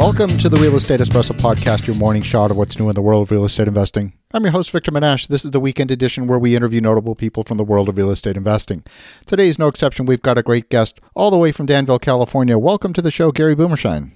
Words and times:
Welcome 0.00 0.38
to 0.38 0.48
the 0.48 0.56
Real 0.56 0.76
Estate 0.76 0.98
Espresso 0.98 1.32
Podcast, 1.32 1.86
your 1.86 1.94
morning 1.94 2.22
shot 2.22 2.50
of 2.50 2.56
what's 2.56 2.78
new 2.78 2.88
in 2.88 2.94
the 2.94 3.02
world 3.02 3.24
of 3.24 3.30
real 3.30 3.44
estate 3.44 3.68
investing. 3.68 4.14
I'm 4.32 4.42
your 4.44 4.52
host, 4.52 4.70
Victor 4.70 4.90
Menasce. 4.90 5.28
This 5.28 5.44
is 5.44 5.50
the 5.50 5.60
weekend 5.60 5.90
edition 5.90 6.26
where 6.26 6.38
we 6.38 6.56
interview 6.56 6.80
notable 6.80 7.14
people 7.14 7.44
from 7.44 7.58
the 7.58 7.64
world 7.64 7.86
of 7.86 7.98
real 7.98 8.10
estate 8.10 8.34
investing. 8.34 8.82
Today 9.26 9.48
is 9.48 9.58
no 9.58 9.68
exception. 9.68 10.06
We've 10.06 10.22
got 10.22 10.38
a 10.38 10.42
great 10.42 10.70
guest 10.70 11.02
all 11.14 11.30
the 11.30 11.36
way 11.36 11.52
from 11.52 11.66
Danville, 11.66 11.98
California. 11.98 12.56
Welcome 12.56 12.94
to 12.94 13.02
the 13.02 13.10
show, 13.10 13.30
Gary 13.30 13.54
Boomershine. 13.54 14.10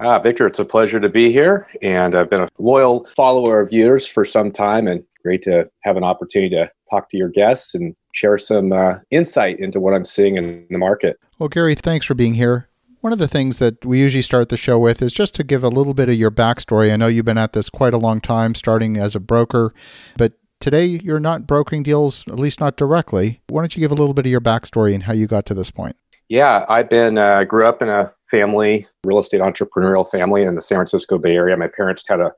Ah, 0.00 0.18
Victor, 0.18 0.44
it's 0.44 0.58
a 0.58 0.64
pleasure 0.64 0.98
to 0.98 1.08
be 1.08 1.30
here. 1.30 1.68
And 1.82 2.16
I've 2.16 2.28
been 2.28 2.42
a 2.42 2.48
loyal 2.58 3.06
follower 3.14 3.60
of 3.60 3.72
yours 3.72 4.08
for 4.08 4.24
some 4.24 4.50
time, 4.50 4.88
and 4.88 5.04
great 5.22 5.42
to 5.42 5.70
have 5.84 5.96
an 5.96 6.02
opportunity 6.02 6.56
to 6.56 6.68
talk 6.90 7.10
to 7.10 7.16
your 7.16 7.28
guests 7.28 7.76
and 7.76 7.94
share 8.12 8.38
some 8.38 8.72
uh, 8.72 8.96
insight 9.12 9.60
into 9.60 9.78
what 9.78 9.94
I'm 9.94 10.04
seeing 10.04 10.36
in 10.36 10.66
the 10.68 10.78
market. 10.78 11.16
Well, 11.38 11.48
Gary, 11.48 11.76
thanks 11.76 12.06
for 12.06 12.14
being 12.14 12.34
here. 12.34 12.67
One 13.00 13.12
of 13.12 13.20
the 13.20 13.28
things 13.28 13.60
that 13.60 13.84
we 13.84 14.00
usually 14.00 14.22
start 14.22 14.48
the 14.48 14.56
show 14.56 14.76
with 14.76 15.00
is 15.02 15.12
just 15.12 15.32
to 15.36 15.44
give 15.44 15.62
a 15.62 15.68
little 15.68 15.94
bit 15.94 16.08
of 16.08 16.16
your 16.16 16.32
backstory. 16.32 16.92
I 16.92 16.96
know 16.96 17.06
you've 17.06 17.24
been 17.24 17.38
at 17.38 17.52
this 17.52 17.70
quite 17.70 17.94
a 17.94 17.98
long 17.98 18.20
time, 18.20 18.56
starting 18.56 18.96
as 18.96 19.14
a 19.14 19.20
broker, 19.20 19.72
but 20.16 20.32
today 20.60 20.84
you're 20.84 21.20
not 21.20 21.46
brokering 21.46 21.84
deals, 21.84 22.24
at 22.26 22.40
least 22.40 22.58
not 22.58 22.76
directly. 22.76 23.40
Why 23.50 23.62
don't 23.62 23.76
you 23.76 23.80
give 23.80 23.92
a 23.92 23.94
little 23.94 24.14
bit 24.14 24.26
of 24.26 24.32
your 24.32 24.40
backstory 24.40 24.94
and 24.94 25.04
how 25.04 25.12
you 25.12 25.28
got 25.28 25.46
to 25.46 25.54
this 25.54 25.70
point? 25.70 25.94
Yeah, 26.28 26.66
I've 26.68 26.90
been 26.90 27.18
uh, 27.18 27.44
grew 27.44 27.68
up 27.68 27.82
in 27.82 27.88
a 27.88 28.12
family, 28.28 28.88
real 29.04 29.20
estate 29.20 29.42
entrepreneurial 29.42 30.08
family 30.10 30.42
in 30.42 30.56
the 30.56 30.62
San 30.62 30.78
Francisco 30.78 31.18
Bay 31.18 31.36
Area. 31.36 31.56
My 31.56 31.68
parents 31.68 32.02
had 32.08 32.18
a 32.18 32.32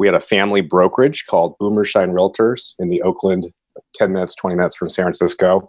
we 0.00 0.08
had 0.08 0.14
a 0.14 0.20
family 0.20 0.60
brokerage 0.60 1.26
called 1.26 1.56
Boomershine 1.58 2.10
Realtors 2.10 2.74
in 2.80 2.88
the 2.88 3.00
Oakland, 3.02 3.52
10 3.94 4.12
minutes, 4.12 4.34
20 4.34 4.56
minutes 4.56 4.74
from 4.74 4.88
San 4.88 5.04
Francisco, 5.04 5.68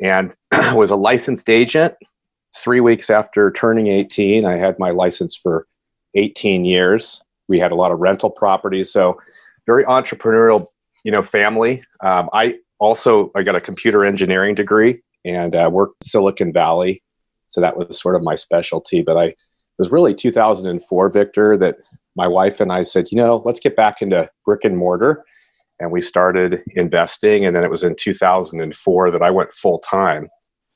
and 0.00 0.32
was 0.74 0.90
a 0.90 0.96
licensed 0.96 1.50
agent 1.50 1.94
three 2.58 2.80
weeks 2.80 3.10
after 3.10 3.50
turning 3.50 3.86
18, 3.86 4.44
I 4.44 4.56
had 4.56 4.78
my 4.78 4.90
license 4.90 5.36
for 5.36 5.66
18 6.14 6.64
years. 6.64 7.20
We 7.48 7.58
had 7.58 7.72
a 7.72 7.76
lot 7.76 7.92
of 7.92 8.00
rental 8.00 8.30
properties, 8.30 8.92
so 8.92 9.20
very 9.66 9.84
entrepreneurial, 9.84 10.66
you 11.04 11.12
know, 11.12 11.22
family. 11.22 11.82
Um, 12.02 12.28
I 12.32 12.58
also 12.78 13.30
I 13.34 13.42
got 13.42 13.56
a 13.56 13.60
computer 13.60 14.04
engineering 14.04 14.54
degree 14.54 15.00
and 15.24 15.54
uh, 15.54 15.68
worked 15.72 16.04
Silicon 16.04 16.52
Valley, 16.52 17.02
so 17.48 17.60
that 17.60 17.76
was 17.76 18.00
sort 18.00 18.16
of 18.16 18.22
my 18.22 18.34
specialty. 18.34 19.02
But 19.02 19.16
I 19.16 19.24
it 19.24 19.82
was 19.82 19.92
really 19.92 20.14
2004, 20.14 21.08
Victor, 21.10 21.56
that 21.56 21.76
my 22.16 22.26
wife 22.26 22.60
and 22.60 22.72
I 22.72 22.82
said, 22.82 23.12
you 23.12 23.22
know, 23.22 23.42
let's 23.44 23.60
get 23.60 23.76
back 23.76 24.02
into 24.02 24.28
brick 24.44 24.64
and 24.64 24.76
mortar, 24.76 25.24
and 25.78 25.92
we 25.92 26.00
started 26.00 26.62
investing. 26.74 27.44
And 27.44 27.54
then 27.54 27.62
it 27.62 27.70
was 27.70 27.84
in 27.84 27.94
2004 27.94 29.10
that 29.12 29.22
I 29.22 29.30
went 29.30 29.52
full 29.52 29.78
time. 29.78 30.28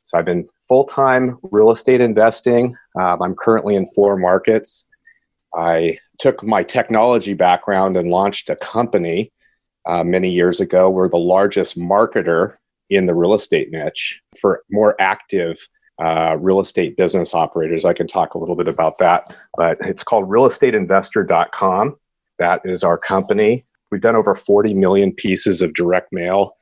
So 0.05 0.19
I've 0.19 0.25
been 0.25 0.47
full 0.73 0.85
time 0.85 1.39
real 1.51 1.71
estate 1.71 2.01
investing. 2.01 2.75
Um, 2.99 3.21
I'm 3.21 3.35
currently 3.35 3.77
in 3.77 3.87
four 3.89 4.17
markets. 4.17 4.87
I 5.55 5.99
took 6.19 6.43
my 6.43 6.63
technology 6.63 7.35
background 7.35 7.99
and 7.99 8.09
launched 8.09 8.49
a 8.49 8.57
company 8.57 9.31
uh, 9.85 10.03
many 10.03 10.31
years 10.31 10.63
ago. 10.63 10.89
We're 10.89 11.11
the 11.11 11.19
largest 11.19 11.79
marketer 11.79 12.55
in 12.89 13.05
the 13.05 13.15
real 13.15 13.35
estate 13.35 13.71
niche 13.71 14.19
for 14.41 14.63
more 14.71 14.97
active 14.99 15.59
uh, 15.99 16.39
real 16.41 16.59
estate 16.59 16.97
business 16.97 17.35
operators. 17.35 17.85
I 17.85 17.93
can 17.93 18.07
talk 18.07 18.33
a 18.33 18.39
little 18.39 18.57
bit 18.57 18.67
about 18.67 18.97
that, 18.97 19.25
but 19.59 19.77
it's 19.83 20.03
called 20.03 20.27
realestateinvestor.com. 20.27 21.97
That 22.39 22.63
is 22.65 22.83
our 22.83 22.97
company. 22.97 23.67
We've 23.91 24.01
done 24.01 24.17
over 24.17 24.35
40 24.35 24.73
million 24.73 25.13
pieces 25.13 25.61
of 25.61 25.75
direct 25.75 26.15
mail 26.15 26.55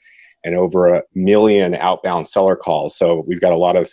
and 0.45 0.55
over 0.55 0.95
a 0.95 1.03
million 1.15 1.75
outbound 1.75 2.27
seller 2.27 2.57
calls. 2.57 2.97
So 2.97 3.25
we've 3.27 3.41
got 3.41 3.53
a 3.53 3.59
lot 3.59 3.77
of 3.77 3.93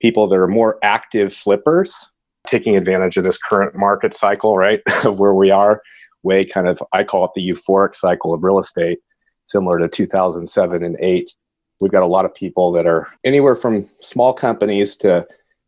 people 0.00 0.26
that 0.26 0.36
are 0.36 0.48
more 0.48 0.78
active 0.82 1.32
flippers 1.32 2.12
taking 2.46 2.76
advantage 2.76 3.16
of 3.16 3.24
this 3.24 3.38
current 3.38 3.74
market 3.74 4.14
cycle, 4.14 4.56
right? 4.56 4.80
of 5.04 5.18
where 5.18 5.34
we 5.34 5.50
are, 5.50 5.82
way 6.22 6.44
kind 6.44 6.68
of, 6.68 6.82
I 6.92 7.04
call 7.04 7.24
it 7.24 7.30
the 7.34 7.48
euphoric 7.48 7.94
cycle 7.94 8.34
of 8.34 8.42
real 8.42 8.58
estate, 8.58 8.98
similar 9.46 9.78
to 9.78 9.88
2007 9.88 10.84
and 10.84 10.96
8. 11.00 11.34
We've 11.80 11.90
got 11.90 12.02
a 12.02 12.06
lot 12.06 12.24
of 12.24 12.34
people 12.34 12.72
that 12.72 12.86
are 12.86 13.08
anywhere 13.24 13.56
from 13.56 13.88
small 14.00 14.32
companies 14.32 14.96
to 14.96 15.26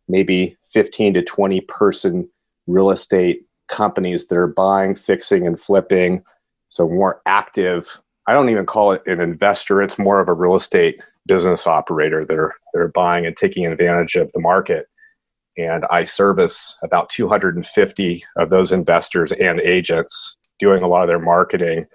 maybe 0.09 0.56
15 0.72 1.15
to 1.15 1.22
20 1.22 1.60
person 1.62 2.28
real 2.66 2.91
estate 2.91 3.47
companies 3.69 4.26
that 4.26 4.36
are 4.36 4.47
buying, 4.47 4.94
fixing, 4.94 5.47
and 5.47 5.60
flipping. 5.60 6.22
So 6.69 6.88
more 6.88 7.20
active 7.26 8.00
I 8.26 8.34
don't 8.34 8.48
even 8.48 8.66
call 8.66 8.92
it 8.92 9.03
an 9.06 9.20
investor. 9.20 9.82
It's 9.82 9.98
more 9.98 10.20
of 10.20 10.28
a 10.28 10.32
real 10.32 10.56
estate 10.56 11.00
business 11.26 11.66
operator 11.66 12.25
that 12.25 12.38
are, 12.38 12.53
that 12.72 12.81
are 12.81 12.88
buying 12.88 13.26
and 13.26 13.37
taking 13.37 13.66
advantage 13.66 14.16
of 14.16 14.32
the 14.32 14.41
market. 14.41 14.88
And 15.56 15.84
I 15.91 16.04
service 16.04 16.76
about 16.82 17.09
250 17.10 18.25
of 18.36 18.50
those 18.50 18.72
investors 18.72 19.32
and 19.32 19.60
agents 19.60 20.36
doing 20.59 20.82
a 20.82 20.88
lot 20.88 21.03
of 21.03 21.09
their 21.09 21.19
marketing 21.19 21.86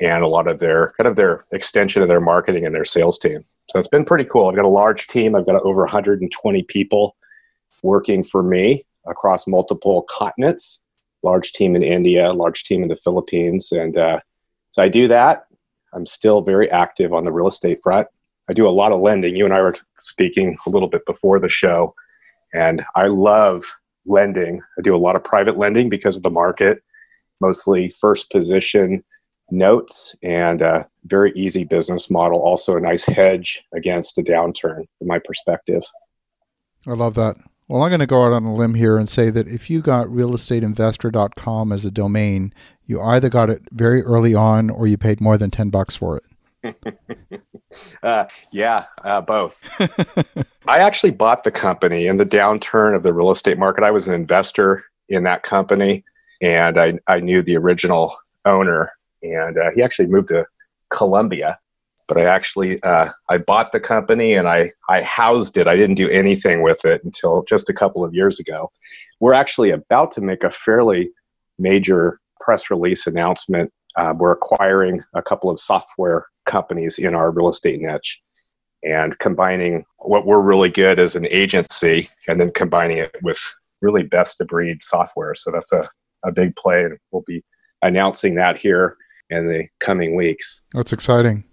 and 0.00 0.24
a 0.24 0.28
lot 0.28 0.48
of 0.48 0.58
their 0.58 0.92
kind 0.96 1.06
of 1.06 1.16
their 1.16 1.42
extension 1.52 2.02
of 2.02 2.08
their 2.08 2.20
marketing 2.20 2.66
and 2.66 2.74
their 2.74 2.84
sales 2.84 3.18
team. 3.18 3.40
So 3.42 3.78
it's 3.78 3.88
been 3.88 4.04
pretty 4.04 4.24
cool. 4.24 4.48
I've 4.48 4.56
got 4.56 4.64
a 4.64 4.68
large 4.68 5.06
team. 5.06 5.34
I've 5.34 5.46
got 5.46 5.62
over 5.62 5.82
120 5.82 6.62
people 6.64 7.16
working 7.82 8.24
for 8.24 8.42
me 8.42 8.84
across 9.06 9.46
multiple 9.46 10.02
continents. 10.08 10.80
Large 11.22 11.52
team 11.52 11.76
in 11.76 11.82
India, 11.82 12.32
large 12.32 12.64
team 12.64 12.82
in 12.82 12.88
the 12.88 12.96
Philippines, 12.96 13.72
and 13.72 13.96
uh, 13.96 14.18
so 14.74 14.82
I 14.82 14.88
do 14.88 15.06
that. 15.06 15.46
I'm 15.92 16.04
still 16.04 16.42
very 16.42 16.68
active 16.68 17.12
on 17.12 17.24
the 17.24 17.30
real 17.30 17.46
estate 17.46 17.78
front. 17.80 18.08
I 18.50 18.54
do 18.54 18.66
a 18.66 18.70
lot 18.70 18.90
of 18.90 19.00
lending. 19.00 19.36
You 19.36 19.44
and 19.44 19.54
I 19.54 19.60
were 19.60 19.76
speaking 19.98 20.56
a 20.66 20.70
little 20.70 20.88
bit 20.88 21.06
before 21.06 21.38
the 21.38 21.48
show, 21.48 21.94
and 22.54 22.84
I 22.96 23.06
love 23.06 23.64
lending. 24.04 24.60
I 24.76 24.82
do 24.82 24.96
a 24.96 24.98
lot 24.98 25.14
of 25.14 25.22
private 25.22 25.56
lending 25.56 25.88
because 25.88 26.16
of 26.16 26.24
the 26.24 26.30
market, 26.30 26.82
mostly 27.40 27.88
first 28.00 28.32
position 28.32 29.04
notes 29.52 30.16
and 30.24 30.60
a 30.60 30.88
very 31.04 31.30
easy 31.36 31.62
business 31.62 32.10
model. 32.10 32.40
Also, 32.40 32.76
a 32.76 32.80
nice 32.80 33.04
hedge 33.04 33.62
against 33.76 34.18
a 34.18 34.22
downturn, 34.24 34.86
from 34.98 35.06
my 35.06 35.20
perspective. 35.20 35.84
I 36.84 36.94
love 36.94 37.14
that. 37.14 37.36
Well, 37.68 37.82
I'm 37.82 37.90
going 37.90 38.00
to 38.00 38.06
go 38.06 38.24
out 38.24 38.32
on 38.32 38.44
a 38.44 38.52
limb 38.52 38.74
here 38.74 38.98
and 38.98 39.08
say 39.08 39.30
that 39.30 39.46
if 39.46 39.70
you 39.70 39.80
got 39.80 40.08
realestateinvestor.com 40.08 41.72
as 41.72 41.84
a 41.84 41.92
domain, 41.92 42.52
you 42.86 43.00
either 43.00 43.28
got 43.28 43.50
it 43.50 43.62
very 43.70 44.02
early 44.02 44.34
on 44.34 44.70
or 44.70 44.86
you 44.86 44.96
paid 44.96 45.20
more 45.20 45.38
than 45.38 45.50
10 45.50 45.70
bucks 45.70 45.96
for 45.96 46.18
it. 46.18 46.24
uh, 48.02 48.24
yeah, 48.52 48.84
uh, 49.02 49.20
both. 49.20 49.62
I 50.68 50.78
actually 50.78 51.10
bought 51.12 51.44
the 51.44 51.50
company 51.50 52.06
in 52.06 52.16
the 52.16 52.24
downturn 52.26 52.94
of 52.94 53.02
the 53.02 53.12
real 53.12 53.30
estate 53.30 53.58
market. 53.58 53.84
I 53.84 53.90
was 53.90 54.08
an 54.08 54.14
investor 54.14 54.84
in 55.08 55.24
that 55.24 55.42
company 55.42 56.04
and 56.40 56.78
I, 56.78 56.98
I 57.06 57.20
knew 57.20 57.42
the 57.42 57.56
original 57.56 58.14
owner 58.44 58.90
and 59.22 59.58
uh, 59.58 59.70
he 59.74 59.82
actually 59.82 60.06
moved 60.06 60.28
to 60.28 60.46
Columbia. 60.90 61.58
but 62.08 62.18
I 62.18 62.24
actually 62.24 62.82
uh, 62.82 63.08
I 63.28 63.38
bought 63.38 63.72
the 63.72 63.80
company 63.80 64.34
and 64.34 64.48
I 64.48 64.72
I 64.88 65.02
housed 65.02 65.56
it. 65.56 65.66
I 65.66 65.76
didn't 65.76 65.96
do 65.96 66.08
anything 66.10 66.62
with 66.62 66.84
it 66.84 67.02
until 67.04 67.44
just 67.48 67.70
a 67.70 67.74
couple 67.74 68.04
of 68.04 68.14
years 68.14 68.38
ago. 68.38 68.70
We're 69.20 69.32
actually 69.32 69.70
about 69.70 70.12
to 70.12 70.20
make 70.20 70.44
a 70.44 70.50
fairly 70.50 71.10
major 71.58 72.20
press 72.40 72.70
release 72.70 73.06
announcement. 73.06 73.72
Uh, 73.96 74.12
we're 74.16 74.32
acquiring 74.32 75.02
a 75.14 75.22
couple 75.22 75.50
of 75.50 75.60
software 75.60 76.26
companies 76.46 76.98
in 76.98 77.14
our 77.14 77.32
real 77.32 77.48
estate 77.48 77.80
niche 77.80 78.20
and 78.82 79.18
combining 79.18 79.84
what 80.04 80.26
we're 80.26 80.42
really 80.42 80.70
good 80.70 80.98
as 80.98 81.16
an 81.16 81.26
agency 81.28 82.08
and 82.28 82.40
then 82.40 82.50
combining 82.52 82.98
it 82.98 83.16
with 83.22 83.38
really 83.80 84.02
best 84.02 84.40
of 84.40 84.48
breed 84.48 84.78
software. 84.82 85.34
So 85.34 85.50
that's 85.50 85.72
a, 85.72 85.88
a 86.24 86.32
big 86.32 86.54
play 86.56 86.84
and 86.84 86.98
we'll 87.10 87.24
be 87.26 87.42
announcing 87.82 88.34
that 88.34 88.56
here 88.56 88.96
in 89.30 89.46
the 89.46 89.66
coming 89.80 90.14
weeks. 90.14 90.60
That's 90.74 90.92
exciting. 90.92 91.44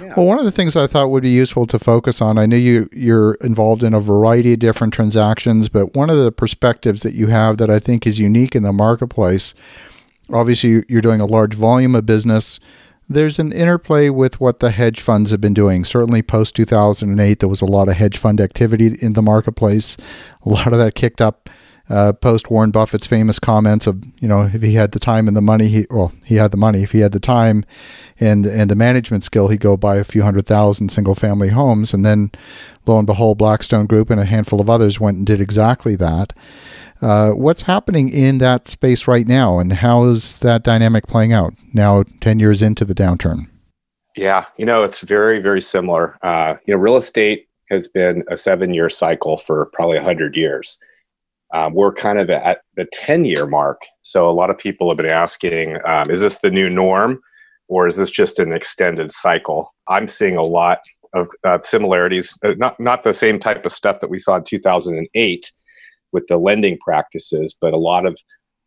Yeah. 0.00 0.14
Well, 0.16 0.26
one 0.26 0.38
of 0.38 0.44
the 0.44 0.50
things 0.50 0.76
I 0.76 0.86
thought 0.86 1.10
would 1.10 1.22
be 1.22 1.30
useful 1.30 1.66
to 1.66 1.78
focus 1.78 2.20
on, 2.20 2.38
I 2.38 2.46
know 2.46 2.56
you 2.56 2.88
you're 2.92 3.34
involved 3.34 3.84
in 3.84 3.94
a 3.94 4.00
variety 4.00 4.54
of 4.54 4.58
different 4.58 4.94
transactions, 4.94 5.68
but 5.68 5.94
one 5.94 6.10
of 6.10 6.16
the 6.16 6.32
perspectives 6.32 7.02
that 7.02 7.14
you 7.14 7.28
have 7.28 7.58
that 7.58 7.70
I 7.70 7.78
think 7.78 8.06
is 8.06 8.18
unique 8.18 8.56
in 8.56 8.62
the 8.62 8.72
marketplace, 8.72 9.54
obviously 10.32 10.84
you're 10.88 11.02
doing 11.02 11.20
a 11.20 11.26
large 11.26 11.54
volume 11.54 11.94
of 11.94 12.06
business. 12.06 12.60
There's 13.08 13.38
an 13.38 13.52
interplay 13.52 14.08
with 14.08 14.40
what 14.40 14.60
the 14.60 14.70
hedge 14.70 15.00
funds 15.00 15.30
have 15.30 15.40
been 15.40 15.54
doing. 15.54 15.84
Certainly 15.84 16.22
post 16.22 16.56
2008, 16.56 17.40
there 17.40 17.48
was 17.48 17.60
a 17.60 17.66
lot 17.66 17.88
of 17.88 17.96
hedge 17.96 18.16
fund 18.16 18.40
activity 18.40 18.96
in 19.00 19.12
the 19.12 19.22
marketplace. 19.22 19.96
A 20.44 20.48
lot 20.48 20.72
of 20.72 20.78
that 20.78 20.94
kicked 20.94 21.20
up 21.20 21.50
uh, 21.90 22.12
post 22.14 22.50
Warren 22.50 22.70
Buffett's 22.70 23.06
famous 23.06 23.38
comments 23.38 23.86
of 23.86 24.02
you 24.18 24.26
know 24.26 24.50
if 24.52 24.62
he 24.62 24.74
had 24.74 24.92
the 24.92 24.98
time 24.98 25.28
and 25.28 25.36
the 25.36 25.42
money 25.42 25.68
he 25.68 25.86
well 25.90 26.12
he 26.24 26.36
had 26.36 26.50
the 26.50 26.56
money 26.56 26.82
if 26.82 26.92
he 26.92 27.00
had 27.00 27.12
the 27.12 27.20
time 27.20 27.64
and 28.18 28.46
and 28.46 28.70
the 28.70 28.74
management 28.74 29.22
skill 29.22 29.48
he'd 29.48 29.60
go 29.60 29.76
buy 29.76 29.96
a 29.96 30.04
few 30.04 30.22
hundred 30.22 30.46
thousand 30.46 30.90
single 30.90 31.14
family 31.14 31.50
homes 31.50 31.92
and 31.92 32.04
then 32.04 32.30
lo 32.86 32.96
and 32.96 33.06
behold 33.06 33.36
Blackstone 33.36 33.86
Group 33.86 34.08
and 34.08 34.18
a 34.18 34.24
handful 34.24 34.62
of 34.62 34.70
others 34.70 34.98
went 34.98 35.18
and 35.18 35.26
did 35.26 35.40
exactly 35.40 35.94
that. 35.96 36.32
Uh, 37.02 37.30
what's 37.32 37.62
happening 37.62 38.08
in 38.08 38.38
that 38.38 38.68
space 38.68 39.06
right 39.08 39.26
now, 39.26 39.58
and 39.58 39.72
how 39.74 40.04
is 40.04 40.38
that 40.40 40.62
dynamic 40.64 41.06
playing 41.06 41.32
out 41.32 41.54
now, 41.74 42.04
ten 42.20 42.38
years 42.40 42.62
into 42.62 42.84
the 42.84 42.94
downturn? 42.94 43.46
Yeah, 44.16 44.44
you 44.58 44.66
know 44.66 44.84
it's 44.84 45.00
very 45.02 45.40
very 45.40 45.60
similar. 45.60 46.16
Uh, 46.22 46.56
you 46.66 46.74
know, 46.74 46.80
real 46.80 46.96
estate 46.96 47.48
has 47.70 47.88
been 47.88 48.24
a 48.30 48.36
seven 48.36 48.74
year 48.74 48.88
cycle 48.88 49.38
for 49.38 49.66
probably 49.74 49.98
hundred 49.98 50.36
years 50.36 50.76
Um, 51.54 51.74
we're 51.74 51.92
kind 51.94 52.18
of 52.18 52.30
at 52.30 52.62
the 52.76 52.86
10 52.92 53.24
year 53.26 53.46
mark. 53.46 53.78
So 54.02 54.28
a 54.28 54.32
lot 54.32 54.50
of 54.50 54.58
people 54.58 54.88
have 54.88 54.98
been 54.98 55.06
asking 55.06 55.78
um, 55.86 56.10
is 56.10 56.20
this 56.22 56.40
the 56.40 56.50
new 56.50 56.68
norm 56.70 57.20
or 57.68 57.86
is 57.88 57.96
this 57.96 58.10
just 58.10 58.38
an 58.40 58.52
extended 58.52 59.12
cycle? 59.12 59.74
I'm 59.88 60.08
seeing 60.08 60.36
a 60.36 60.42
lot 60.42 60.80
of 61.14 61.28
uh, 61.44 61.58
similarities, 61.62 62.36
uh, 62.44 62.54
not, 62.58 62.78
not 62.80 63.04
the 63.04 63.14
same 63.14 63.38
type 63.40 63.66
of 63.66 63.72
stuff 63.72 64.00
that 64.00 64.10
we 64.10 64.18
saw 64.18 64.36
in 64.36 64.44
2008 64.44 65.52
with 66.14 66.26
the 66.28 66.38
lending 66.38 66.78
practices, 66.78 67.54
but 67.60 67.74
a 67.74 67.78
lot 67.78 68.06
of 68.06 68.16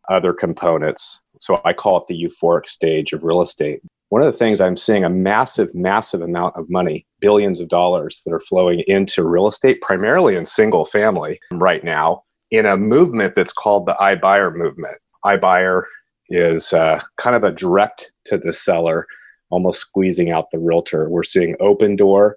other 0.08 0.32
components. 0.32 1.20
So 1.40 1.60
I 1.64 1.72
call 1.72 1.98
it 1.98 2.04
the 2.06 2.14
euphoric 2.14 2.68
stage 2.68 3.12
of 3.12 3.24
real 3.24 3.42
estate. 3.42 3.80
One 4.10 4.22
of 4.22 4.32
the 4.32 4.38
things 4.38 4.60
I'm 4.60 4.76
seeing 4.76 5.04
a 5.04 5.10
massive, 5.10 5.74
massive 5.74 6.22
amount 6.22 6.56
of 6.56 6.70
money, 6.70 7.06
billions 7.20 7.60
of 7.60 7.68
dollars 7.68 8.22
that 8.24 8.32
are 8.32 8.40
flowing 8.40 8.82
into 8.86 9.26
real 9.26 9.46
estate, 9.46 9.82
primarily 9.82 10.36
in 10.36 10.46
single 10.46 10.84
family 10.84 11.38
right 11.52 11.84
now, 11.84 12.22
in 12.50 12.64
a 12.64 12.76
movement 12.76 13.34
that's 13.34 13.52
called 13.52 13.86
the 13.86 13.96
iBuyer 14.00 14.54
movement. 14.54 14.96
iBuyer 15.24 15.82
is 16.30 16.72
uh, 16.72 17.00
kind 17.16 17.36
of 17.36 17.44
a 17.44 17.52
direct 17.52 18.12
to 18.26 18.38
the 18.38 18.52
seller, 18.52 19.06
almost 19.50 19.80
squeezing 19.80 20.30
out 20.30 20.50
the 20.50 20.58
realtor. 20.58 21.08
We're 21.10 21.22
seeing 21.22 21.54
Opendoor. 21.56 22.32
I 22.32 22.36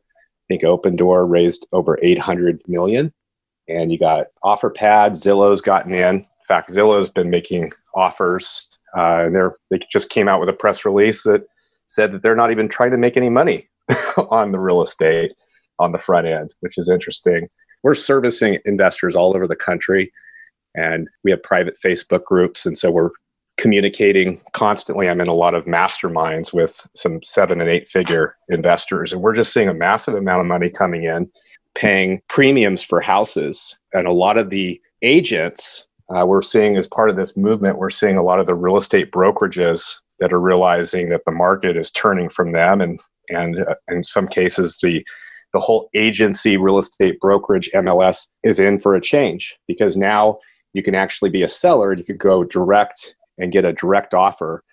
think 0.49 0.63
Opendoor 0.63 1.29
raised 1.29 1.67
over 1.71 1.97
800 2.01 2.61
million, 2.67 3.13
and 3.67 3.91
you 3.91 3.97
got 3.97 4.27
OfferPad, 4.43 5.11
Zillow's 5.11 5.61
gotten 5.61 5.93
in. 5.93 6.17
In 6.17 6.25
fact, 6.47 6.69
Zillow's 6.69 7.09
been 7.09 7.29
making 7.29 7.71
offers, 7.95 8.67
uh, 8.97 9.23
and 9.25 9.35
they're 9.35 9.55
they 9.69 9.79
just 9.91 10.09
came 10.09 10.27
out 10.27 10.39
with 10.39 10.49
a 10.49 10.53
press 10.53 10.85
release 10.85 11.23
that 11.23 11.45
said 11.87 12.11
that 12.11 12.23
they're 12.23 12.35
not 12.35 12.51
even 12.51 12.67
trying 12.67 12.91
to 12.91 12.97
make 12.97 13.17
any 13.17 13.29
money 13.29 13.69
on 14.29 14.51
the 14.51 14.59
real 14.59 14.81
estate 14.81 15.33
on 15.79 15.91
the 15.91 15.97
front 15.97 16.27
end, 16.27 16.53
which 16.61 16.77
is 16.77 16.89
interesting. 16.89 17.47
We're 17.83 17.95
servicing 17.95 18.59
investors 18.65 19.15
all 19.15 19.35
over 19.35 19.47
the 19.47 19.55
country, 19.55 20.11
and 20.75 21.07
we 21.23 21.31
have 21.31 21.43
private 21.43 21.77
Facebook 21.83 22.23
groups, 22.23 22.65
and 22.65 22.77
so 22.77 22.91
we're 22.91 23.09
communicating 23.57 24.41
constantly. 24.53 25.09
I'm 25.09 25.21
in 25.21 25.27
a 25.27 25.33
lot 25.33 25.53
of 25.53 25.65
masterminds 25.65 26.53
with 26.53 26.81
some 26.95 27.21
seven 27.23 27.61
and 27.61 27.69
eight 27.69 27.87
figure 27.87 28.33
investors, 28.49 29.13
and 29.13 29.21
we're 29.21 29.35
just 29.35 29.53
seeing 29.53 29.67
a 29.67 29.73
massive 29.73 30.15
amount 30.15 30.41
of 30.41 30.47
money 30.47 30.69
coming 30.69 31.03
in, 31.03 31.29
paying 31.75 32.21
premiums 32.29 32.83
for 32.83 33.01
houses. 33.01 33.79
And 33.93 34.07
a 34.07 34.13
lot 34.13 34.37
of 34.37 34.49
the 34.49 34.79
agents 35.01 35.87
uh, 36.13 36.25
we're 36.25 36.41
seeing 36.41 36.75
as 36.75 36.87
part 36.87 37.09
of 37.09 37.15
this 37.15 37.37
movement, 37.37 37.77
we're 37.77 37.89
seeing 37.89 38.17
a 38.17 38.23
lot 38.23 38.39
of 38.39 38.47
the 38.47 38.55
real 38.55 38.77
estate 38.77 39.11
brokerages 39.11 39.95
that 40.19 40.33
are 40.33 40.41
realizing 40.41 41.09
that 41.09 41.21
the 41.25 41.31
market 41.31 41.77
is 41.77 41.89
turning 41.91 42.29
from 42.29 42.51
them, 42.51 42.81
and 42.81 42.99
and 43.29 43.59
uh, 43.59 43.75
in 43.87 44.03
some 44.03 44.27
cases 44.27 44.79
the 44.81 45.03
the 45.53 45.59
whole 45.59 45.89
agency 45.93 46.57
real 46.57 46.77
estate 46.77 47.19
brokerage 47.19 47.69
MLS 47.73 48.27
is 48.43 48.59
in 48.59 48.79
for 48.79 48.95
a 48.95 49.01
change 49.01 49.57
because 49.67 49.97
now 49.97 50.37
you 50.73 50.81
can 50.81 50.95
actually 50.95 51.29
be 51.29 51.43
a 51.43 51.47
seller 51.47 51.91
and 51.91 51.99
you 51.99 52.05
can 52.05 52.15
go 52.15 52.43
direct 52.43 53.15
and 53.37 53.51
get 53.51 53.65
a 53.65 53.73
direct 53.73 54.13
offer, 54.13 54.63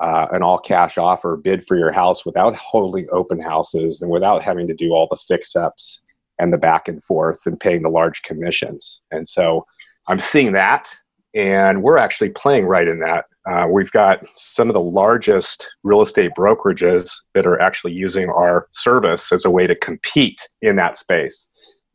uh, 0.00 0.26
an 0.32 0.42
all 0.42 0.58
cash 0.58 0.98
offer, 0.98 1.36
bid 1.36 1.64
for 1.66 1.76
your 1.76 1.92
house 1.92 2.26
without 2.26 2.54
holding 2.56 3.06
open 3.12 3.40
houses 3.40 4.02
and 4.02 4.10
without 4.10 4.42
having 4.42 4.66
to 4.66 4.74
do 4.74 4.90
all 4.90 5.06
the 5.08 5.16
fix 5.16 5.54
ups 5.54 6.02
and 6.38 6.52
the 6.52 6.58
back 6.58 6.88
and 6.88 7.02
forth 7.04 7.40
and 7.46 7.58
paying 7.58 7.82
the 7.82 7.88
large 7.88 8.22
commissions. 8.22 9.00
And 9.10 9.28
so 9.28 9.66
I'm 10.08 10.20
seeing 10.20 10.52
that, 10.52 10.90
and 11.34 11.82
we're 11.82 11.98
actually 11.98 12.30
playing 12.30 12.66
right 12.66 12.88
in 12.88 13.00
that. 13.00 13.24
Uh, 13.48 13.66
we've 13.70 13.92
got 13.92 14.26
some 14.36 14.68
of 14.68 14.74
the 14.74 14.80
largest 14.80 15.74
real 15.82 16.00
estate 16.00 16.32
brokerages 16.36 17.14
that 17.34 17.46
are 17.46 17.60
actually 17.60 17.92
using 17.92 18.30
our 18.30 18.68
service 18.72 19.32
as 19.32 19.44
a 19.44 19.50
way 19.50 19.66
to 19.66 19.74
compete 19.74 20.48
in 20.62 20.76
that 20.76 20.96
space. 20.96 21.48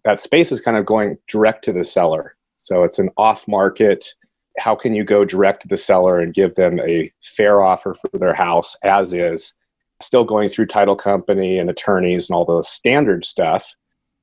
That 0.06 0.20
space 0.20 0.52
is 0.52 0.62
kind 0.62 0.78
of 0.78 0.86
going 0.86 1.18
direct 1.28 1.64
to 1.66 1.74
the 1.74 1.84
seller. 1.84 2.36
So 2.60 2.84
it's 2.84 3.00
an 3.00 3.10
off 3.18 3.48
market 3.48 4.14
how 4.60 4.76
can 4.76 4.94
you 4.94 5.04
go 5.04 5.26
direct 5.26 5.62
to 5.62 5.68
the 5.68 5.78
seller 5.78 6.20
and 6.20 6.34
give 6.34 6.56
them 6.56 6.80
a 6.80 7.12
fair 7.24 7.62
offer 7.62 7.96
for 7.96 8.18
their 8.18 8.34
house 8.34 8.76
as 8.84 9.14
is 9.14 9.54
still 10.02 10.24
going 10.24 10.50
through 10.50 10.66
title 10.66 10.96
company 10.96 11.58
and 11.58 11.70
attorneys 11.70 12.30
and 12.30 12.36
all 12.36 12.46
the 12.46 12.64
standard 12.64 13.26
stuff 13.26 13.76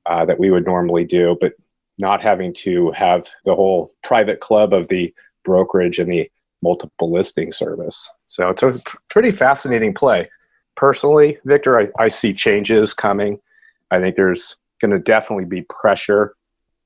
uh, 0.08 0.24
that 0.24 0.38
we 0.38 0.50
would 0.50 0.66
normally 0.66 1.04
do 1.04 1.36
but 1.40 1.52
not 1.98 2.22
having 2.22 2.52
to 2.52 2.90
have 2.92 3.28
the 3.44 3.54
whole 3.54 3.92
private 4.02 4.40
club 4.40 4.72
of 4.72 4.88
the 4.88 5.12
brokerage 5.44 5.98
and 5.98 6.10
the 6.10 6.30
multiple 6.62 7.12
listing 7.12 7.52
service 7.52 8.08
so 8.26 8.50
it's 8.50 8.62
a 8.62 8.80
pretty 9.10 9.30
fascinating 9.30 9.94
play 9.94 10.28
personally 10.76 11.38
victor 11.44 11.78
I, 11.78 11.88
I 12.00 12.08
see 12.08 12.32
changes 12.32 12.94
coming 12.94 13.38
i 13.90 14.00
think 14.00 14.16
there's 14.16 14.56
going 14.80 14.90
to 14.90 14.98
definitely 14.98 15.44
be 15.44 15.62
pressure 15.62 16.34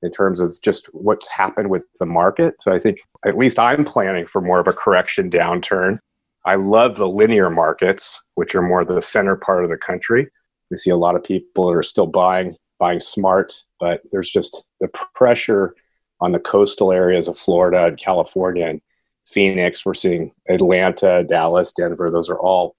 in 0.02 0.10
terms 0.10 0.40
of 0.40 0.56
just 0.62 0.86
what's 0.92 1.28
happened 1.28 1.70
with 1.70 1.82
the 1.98 2.06
market. 2.06 2.54
So 2.60 2.72
I 2.72 2.78
think 2.78 3.00
at 3.26 3.36
least 3.36 3.58
I'm 3.58 3.84
planning 3.84 4.26
for 4.26 4.40
more 4.40 4.58
of 4.58 4.68
a 4.68 4.72
correction 4.72 5.30
downturn. 5.30 5.98
I 6.46 6.54
love 6.54 6.96
the 6.96 7.08
linear 7.08 7.50
markets, 7.50 8.22
which 8.34 8.54
are 8.54 8.62
more 8.62 8.84
the 8.84 9.02
center 9.02 9.36
part 9.36 9.62
of 9.62 9.70
the 9.70 9.76
country. 9.76 10.28
We 10.70 10.76
see 10.76 10.90
a 10.90 10.96
lot 10.96 11.16
of 11.16 11.24
people 11.24 11.66
that 11.66 11.76
are 11.76 11.82
still 11.82 12.06
buying 12.06 12.56
buying 12.80 12.98
smart, 12.98 13.62
but 13.78 14.00
there's 14.10 14.30
just 14.30 14.64
the 14.80 14.88
pressure 15.14 15.76
on 16.20 16.32
the 16.32 16.40
coastal 16.40 16.90
areas 16.90 17.28
of 17.28 17.38
Florida 17.38 17.86
and 17.86 17.98
California 17.98 18.66
and 18.66 18.80
Phoenix. 19.26 19.86
We're 19.86 19.94
seeing 19.94 20.32
Atlanta, 20.48 21.22
Dallas, 21.22 21.72
Denver. 21.72 22.10
Those 22.10 22.28
are 22.28 22.40
all 22.40 22.74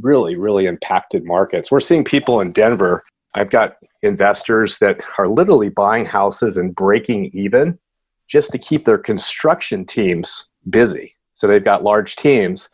really, 0.00 0.36
really 0.36 0.66
impacted 0.66 1.24
markets. 1.24 1.72
We're 1.72 1.80
seeing 1.80 2.04
people 2.04 2.40
in 2.40 2.52
Denver 2.52 3.02
I've 3.34 3.50
got 3.50 3.74
investors 4.02 4.78
that 4.78 5.00
are 5.18 5.28
literally 5.28 5.68
buying 5.68 6.04
houses 6.04 6.56
and 6.56 6.74
breaking 6.74 7.30
even 7.32 7.78
just 8.26 8.50
to 8.52 8.58
keep 8.58 8.84
their 8.84 8.98
construction 8.98 9.84
teams 9.84 10.50
busy. 10.70 11.14
So 11.34 11.46
they've 11.46 11.64
got 11.64 11.84
large 11.84 12.16
teams 12.16 12.68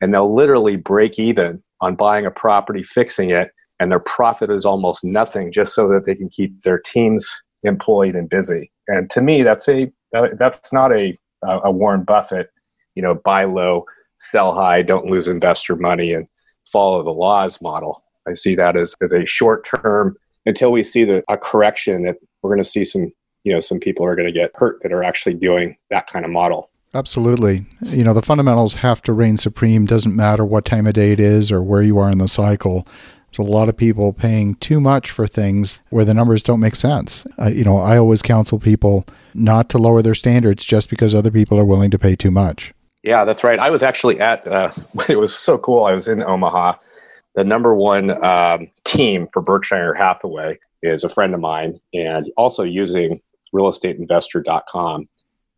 and 0.00 0.12
they'll 0.12 0.32
literally 0.32 0.76
break 0.76 1.18
even 1.18 1.62
on 1.80 1.94
buying 1.94 2.26
a 2.26 2.30
property, 2.30 2.82
fixing 2.82 3.30
it, 3.30 3.48
and 3.82 3.90
their 3.90 4.00
profit 4.00 4.48
is 4.48 4.64
almost 4.64 5.04
nothing 5.04 5.50
just 5.50 5.74
so 5.74 5.88
that 5.88 6.04
they 6.06 6.14
can 6.14 6.28
keep 6.28 6.62
their 6.62 6.78
teams 6.78 7.28
employed 7.64 8.14
and 8.14 8.28
busy. 8.28 8.70
And 8.86 9.10
to 9.10 9.20
me, 9.20 9.42
that's 9.42 9.68
a 9.68 9.90
that's 10.12 10.72
not 10.72 10.92
a 10.92 11.18
a 11.42 11.70
Warren 11.70 12.04
Buffett, 12.04 12.50
you 12.94 13.02
know, 13.02 13.16
buy 13.16 13.44
low, 13.44 13.84
sell 14.20 14.54
high, 14.54 14.82
don't 14.82 15.06
lose 15.06 15.26
investor 15.26 15.74
money, 15.74 16.12
and 16.12 16.28
follow 16.70 17.02
the 17.02 17.10
laws 17.10 17.60
model. 17.60 18.00
I 18.28 18.34
see 18.34 18.54
that 18.54 18.76
as, 18.76 18.94
as 19.02 19.12
a 19.12 19.26
short 19.26 19.64
term 19.64 20.16
until 20.46 20.70
we 20.70 20.84
see 20.84 21.02
the, 21.02 21.24
a 21.28 21.36
correction 21.36 22.04
that 22.04 22.16
we're 22.42 22.50
going 22.50 22.62
to 22.62 22.68
see 22.68 22.84
some, 22.84 23.12
you 23.42 23.52
know, 23.52 23.58
some 23.58 23.80
people 23.80 24.06
are 24.06 24.14
going 24.14 24.32
to 24.32 24.32
get 24.32 24.52
hurt 24.54 24.80
that 24.82 24.92
are 24.92 25.02
actually 25.02 25.34
doing 25.34 25.76
that 25.90 26.06
kind 26.06 26.24
of 26.24 26.30
model. 26.30 26.70
Absolutely. 26.94 27.66
You 27.80 28.04
know, 28.04 28.14
the 28.14 28.22
fundamentals 28.22 28.76
have 28.76 29.02
to 29.02 29.12
reign 29.12 29.36
supreme. 29.36 29.86
Doesn't 29.86 30.14
matter 30.14 30.44
what 30.44 30.64
time 30.64 30.86
of 30.86 30.94
day 30.94 31.12
it 31.12 31.20
is 31.20 31.50
or 31.50 31.62
where 31.62 31.82
you 31.82 31.98
are 31.98 32.10
in 32.10 32.18
the 32.18 32.28
cycle. 32.28 32.86
There's 33.32 33.48
a 33.48 33.50
lot 33.50 33.68
of 33.68 33.76
people 33.76 34.12
paying 34.12 34.54
too 34.56 34.80
much 34.80 35.10
for 35.10 35.26
things 35.26 35.80
where 35.90 36.04
the 36.04 36.14
numbers 36.14 36.42
don't 36.42 36.60
make 36.60 36.76
sense. 36.76 37.26
Uh, 37.40 37.48
you 37.48 37.64
know, 37.64 37.78
I 37.78 37.98
always 37.98 38.22
counsel 38.22 38.58
people 38.58 39.06
not 39.34 39.68
to 39.70 39.78
lower 39.78 40.02
their 40.02 40.14
standards 40.14 40.64
just 40.64 40.90
because 40.90 41.14
other 41.14 41.30
people 41.30 41.58
are 41.58 41.64
willing 41.64 41.90
to 41.90 41.98
pay 41.98 42.14
too 42.14 42.30
much. 42.30 42.72
Yeah, 43.02 43.24
that's 43.24 43.42
right. 43.42 43.58
I 43.58 43.70
was 43.70 43.82
actually 43.82 44.20
at, 44.20 44.46
uh, 44.46 44.70
it 45.08 45.18
was 45.18 45.34
so 45.34 45.58
cool. 45.58 45.84
I 45.84 45.92
was 45.92 46.08
in 46.08 46.22
Omaha 46.22 46.74
the 47.34 47.44
number 47.44 47.74
one 47.74 48.22
um, 48.24 48.70
team 48.84 49.28
for 49.32 49.40
Berkshire 49.40 49.94
Hathaway 49.94 50.58
is 50.82 51.04
a 51.04 51.08
friend 51.08 51.34
of 51.34 51.40
mine 51.40 51.80
and 51.94 52.30
also 52.36 52.62
using 52.62 53.20
realestateinvestor.com. 53.54 55.08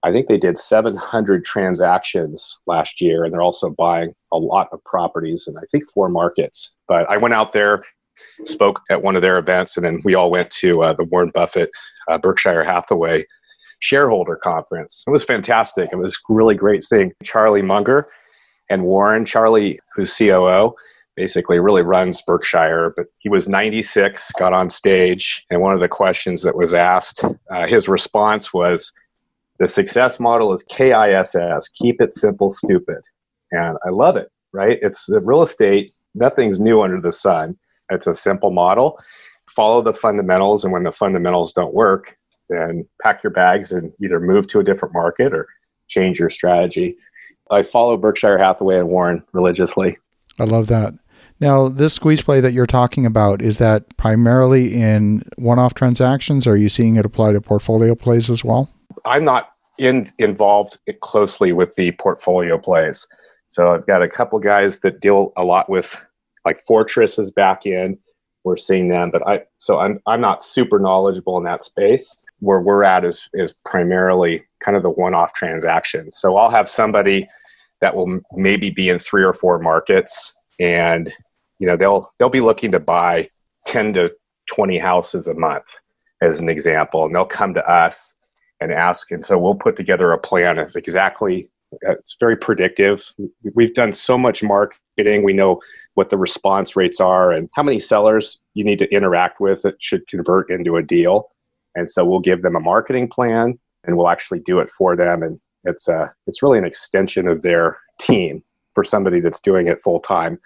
I 0.05 0.13
think 0.13 0.29
they 0.29 0.37
did 0.37 0.59
700 0.59 1.47
transactions 1.47 2.61
last 2.67 3.01
year, 3.01 3.25
and 3.25 3.33
they're 3.33 3.43
also 3.43 3.71
buying 3.71 4.15
a 4.33 4.39
lot 4.39 4.69
of 4.71 4.85
properties 4.85 5.47
in 5.49 5.57
I 5.57 5.65
think 5.73 5.91
four 5.91 6.11
markets. 6.11 6.75
But 6.87 7.11
I 7.11 7.17
went 7.17 7.33
out 7.33 7.55
there, 7.55 7.83
spoke 8.45 8.83
at 8.91 9.03
one 9.03 9.17
of 9.17 9.23
their 9.23 9.39
events, 9.39 9.79
and 9.79 9.87
then 9.87 10.03
we 10.05 10.15
all 10.15 10.31
went 10.31 10.51
to 10.53 10.83
uh, 10.83 10.93
the 10.93 11.05
Warren 11.05 11.31
Buffett 11.35 11.71
uh, 12.07 12.19
Berkshire 12.19 12.63
Hathaway 12.63 13.25
shareholder 13.81 14.37
conference. 14.37 15.05
It 15.07 15.11
was 15.11 15.25
fantastic. 15.25 15.89
It 15.91 15.97
was 15.97 16.19
really 16.29 16.55
great 16.55 16.85
seeing 16.85 17.13
Charlie 17.23 17.63
Munger 17.63 18.05
and 18.71 18.83
Warren. 18.83 19.25
Charlie, 19.25 19.79
who's 19.95 20.17
COO, 20.17 20.75
basically 21.17 21.61
really 21.61 21.83
runs 21.83 22.23
Berkshire. 22.23 22.93
But 22.95 23.07
he 23.21 23.31
was 23.31 23.49
96, 23.49 24.33
got 24.33 24.53
on 24.53 24.69
stage, 24.69 25.45
and 25.51 25.63
one 25.63 25.75
of 25.75 25.81
the 25.81 25.89
questions 25.89 26.43
that 26.43 26.57
was 26.57 26.75
asked, 26.75 27.25
uh, 27.51 27.67
his 27.67 27.89
response 27.89 28.53
was, 28.53 28.93
"The 29.59 29.69
success 29.69 30.19
model 30.19 30.53
is 30.53 30.63
KISS: 30.65 31.69
keep 31.69 32.01
it 32.01 32.13
simple, 32.13 32.51
stupid." 32.51 33.03
And 33.53 33.77
I 33.87 33.91
love 33.91 34.17
it. 34.17 34.31
Right? 34.53 34.79
It's 34.83 35.07
the 35.07 35.21
real 35.21 35.43
estate. 35.43 35.93
Nothing's 36.15 36.61
new 36.61 36.81
under 36.83 37.01
the 37.01 37.11
sun. 37.11 37.57
It's 37.91 38.07
a 38.07 38.15
simple 38.15 38.53
model. 38.53 38.99
Follow 39.51 39.83
the 39.83 39.93
fundamentals, 39.93 40.65
and 40.65 40.73
when 40.73 40.85
the 40.85 40.93
fundamentals 40.93 41.53
don't 41.53 41.75
work, 41.75 42.17
then 42.49 42.87
pack 43.03 43.25
your 43.25 43.33
bags 43.33 43.73
and 43.73 43.93
either 44.03 44.21
move 44.21 44.47
to 44.49 44.61
a 44.61 44.65
different 44.65 44.95
market 44.95 45.35
or 45.35 45.49
change 45.89 46.21
your 46.21 46.31
strategy. 46.31 46.97
I 47.51 47.63
follow 47.63 47.97
Berkshire 47.97 48.39
Hathaway 48.39 48.79
and 48.79 48.89
Warren 48.89 49.25
religiously. 49.33 49.99
I 50.39 50.45
love 50.45 50.69
that. 50.69 50.95
Now, 51.41 51.69
this 51.69 51.95
squeeze 51.95 52.23
play 52.23 52.41
that 52.41 52.53
you're 52.53 52.65
talking 52.65 53.05
about, 53.05 53.43
is 53.43 53.59
that 53.59 53.97
primarily 53.97 54.73
in 54.75 55.25
one 55.37 55.59
off 55.59 55.75
transactions? 55.75 56.47
Or 56.47 56.53
are 56.53 56.57
you 56.57 56.69
seeing 56.69 56.97
it 56.97 57.05
apply 57.05 57.33
to 57.33 57.41
portfolio 57.41 57.95
plays 57.95 58.31
as 58.31 58.45
well? 58.45 58.71
I'm 59.05 59.25
not 59.25 59.51
in, 59.79 60.11
involved 60.19 60.79
closely 61.01 61.53
with 61.53 61.75
the 61.77 61.93
portfolio 61.93 62.59
plays. 62.59 63.07
So 63.49 63.73
I've 63.73 63.87
got 63.87 64.03
a 64.03 64.09
couple 64.09 64.39
guys 64.39 64.81
that 64.81 65.01
deal 65.01 65.33
a 65.37 65.45
lot 65.45 65.69
with 65.69 65.95
like 66.45 66.61
Fortress 66.67 67.19
is 67.19 67.31
back 67.31 67.67
in. 67.67 67.99
We're 68.45 68.57
seeing 68.59 68.89
them, 68.89 69.11
but 69.11 69.27
I 69.27 69.45
so 69.57 69.79
I'm 69.79 70.01
I'm 70.07 70.21
not 70.21 70.43
super 70.43 70.79
knowledgeable 70.79 71.39
in 71.39 71.45
that 71.45 71.65
space. 71.65 72.15
Where 72.41 72.61
we're 72.61 72.85
at 72.85 73.05
is 73.05 73.31
is 73.33 73.55
primarily 73.65 74.43
kind 74.61 74.77
of 74.77 74.83
the 74.83 74.91
one-off 74.91 75.33
transactions. 75.33 76.19
So 76.19 76.37
I'll 76.37 76.51
have 76.51 76.69
somebody 76.69 77.25
that 77.81 77.97
will 77.97 78.21
maybe 78.35 78.71
be 78.71 78.91
in 78.91 78.99
three 78.99 79.25
or 79.25 79.33
four 79.33 79.59
markets, 79.59 80.47
and 80.61 81.11
you 81.59 81.67
know 81.67 81.77
they'll 81.77 82.07
they'll 82.19 82.29
be 82.29 82.43
looking 82.43 82.71
to 82.73 82.81
buy 82.81 83.27
ten 83.67 83.95
to 83.95 84.13
twenty 84.47 84.79
houses 84.79 85.27
a 85.27 85.35
month, 85.35 85.65
as 86.21 86.41
an 86.41 86.51
example, 86.51 87.07
and 87.07 87.15
they'll 87.15 87.25
come 87.25 87.55
to 87.55 87.67
us 87.71 88.15
and 88.65 88.73
ask, 88.73 89.11
and 89.11 89.25
so 89.25 89.39
we'll 89.39 89.55
put 89.55 89.77
together 89.77 90.13
a 90.13 90.19
plan 90.19 90.59
of 90.59 90.75
exactly. 90.75 91.49
Uh, 91.87 91.93
it's 91.93 92.17
very 92.21 92.37
predictive. 92.37 93.05
We've 93.55 93.75
done 93.75 93.93
so 93.93 94.17
much 94.17 94.43
marketing. 94.43 95.25
We 95.25 95.33
know 95.33 95.61
what 95.95 96.11
the 96.11 96.19
response 96.19 96.77
rates 96.77 97.01
are 97.01 97.33
and 97.33 97.49
how 97.55 97.63
many 97.63 97.79
sellers 97.79 98.39
you 98.55 98.65
need 98.65 98.79
to 98.81 98.93
interact 98.95 99.41
with 99.41 99.63
that 99.63 99.83
should 99.83 100.07
convert 100.07 100.51
into 100.51 100.77
a 100.77 100.83
deal. 100.83 101.31
And 101.75 101.91
so 101.91 102.05
we'll 102.05 102.21
give 102.21 102.43
them 102.43 102.57
a 102.57 102.61
marketing 102.61 103.09
plan 103.09 103.59
and 103.85 103.97
we'll 103.97 104.09
actually 104.09 104.41
do 104.41 104.61
it 104.61 104.71
for 104.71 104.97
them. 104.97 105.23
And 105.23 105.41
it's 105.65 105.89
a, 105.89 106.13
it's 106.27 106.43
really 106.43 106.59
an 106.59 106.65
extension 106.65 107.27
of 107.27 107.43
their 107.43 107.79
team 108.01 108.43
for 108.75 108.85
somebody 108.85 109.21
that's 109.21 109.41
doing 109.41 109.69
it 109.69 109.83
full 109.83 110.01
time. 110.01 110.39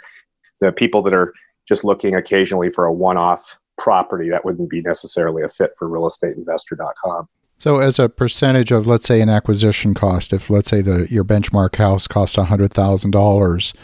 The 0.61 0.73
people 0.73 1.03
that 1.03 1.15
are 1.15 1.33
just 1.67 1.85
looking 1.85 2.15
occasionally 2.15 2.71
for 2.71 2.85
a 2.87 2.93
one-off 2.93 3.59
property 3.79 4.29
that 4.31 4.45
wouldn't 4.45 4.71
be 4.71 4.83
necessarily 4.83 5.43
a 5.43 5.49
fit 5.49 5.73
for 5.79 5.89
realestateinvestor.com. 5.89 7.29
So, 7.59 7.79
as 7.81 7.99
a 7.99 8.09
percentage 8.09 8.71
of, 8.71 8.87
let's 8.87 9.07
say, 9.07 9.21
an 9.21 9.29
acquisition 9.29 9.93
cost, 9.93 10.33
if 10.33 10.49
let's 10.49 10.71
say 10.71 10.81
the 10.81 11.09
your 11.11 11.25
benchmark 11.25 11.77
house 11.77 12.07
costs 12.07 12.37
hundred 12.37 12.73
thousand 12.73 13.11
dollars, 13.11 13.75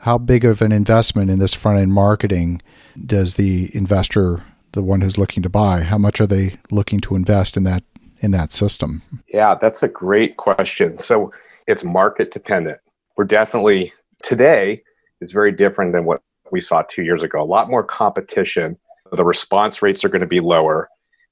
how 0.00 0.18
big 0.18 0.44
of 0.44 0.62
an 0.62 0.72
investment 0.72 1.30
in 1.30 1.38
this 1.38 1.54
front 1.54 1.78
end 1.78 1.92
marketing 1.92 2.62
does 3.04 3.34
the 3.34 3.74
investor, 3.76 4.42
the 4.72 4.82
one 4.82 5.02
who's 5.02 5.18
looking 5.18 5.42
to 5.42 5.48
buy, 5.48 5.82
how 5.82 5.98
much 5.98 6.20
are 6.20 6.26
they 6.26 6.56
looking 6.70 7.00
to 7.00 7.14
invest 7.14 7.56
in 7.56 7.64
that 7.64 7.84
in 8.20 8.30
that 8.30 8.52
system? 8.52 9.02
Yeah, 9.28 9.54
that's 9.54 9.82
a 9.82 9.88
great 9.88 10.38
question. 10.38 10.98
So 10.98 11.30
it's 11.66 11.84
market 11.84 12.30
dependent. 12.30 12.78
We're 13.18 13.24
definitely 13.24 13.92
today 14.22 14.82
is 15.20 15.30
very 15.30 15.52
different 15.52 15.92
than 15.92 16.06
what 16.06 16.22
we 16.50 16.60
saw 16.60 16.82
two 16.82 17.02
years 17.02 17.22
ago. 17.22 17.40
A 17.40 17.44
lot 17.44 17.68
more 17.68 17.84
competition. 17.84 18.78
The 19.12 19.24
response 19.24 19.82
rates 19.82 20.04
are 20.04 20.08
going 20.08 20.22
to 20.22 20.26
be 20.26 20.40
lower. 20.40 20.88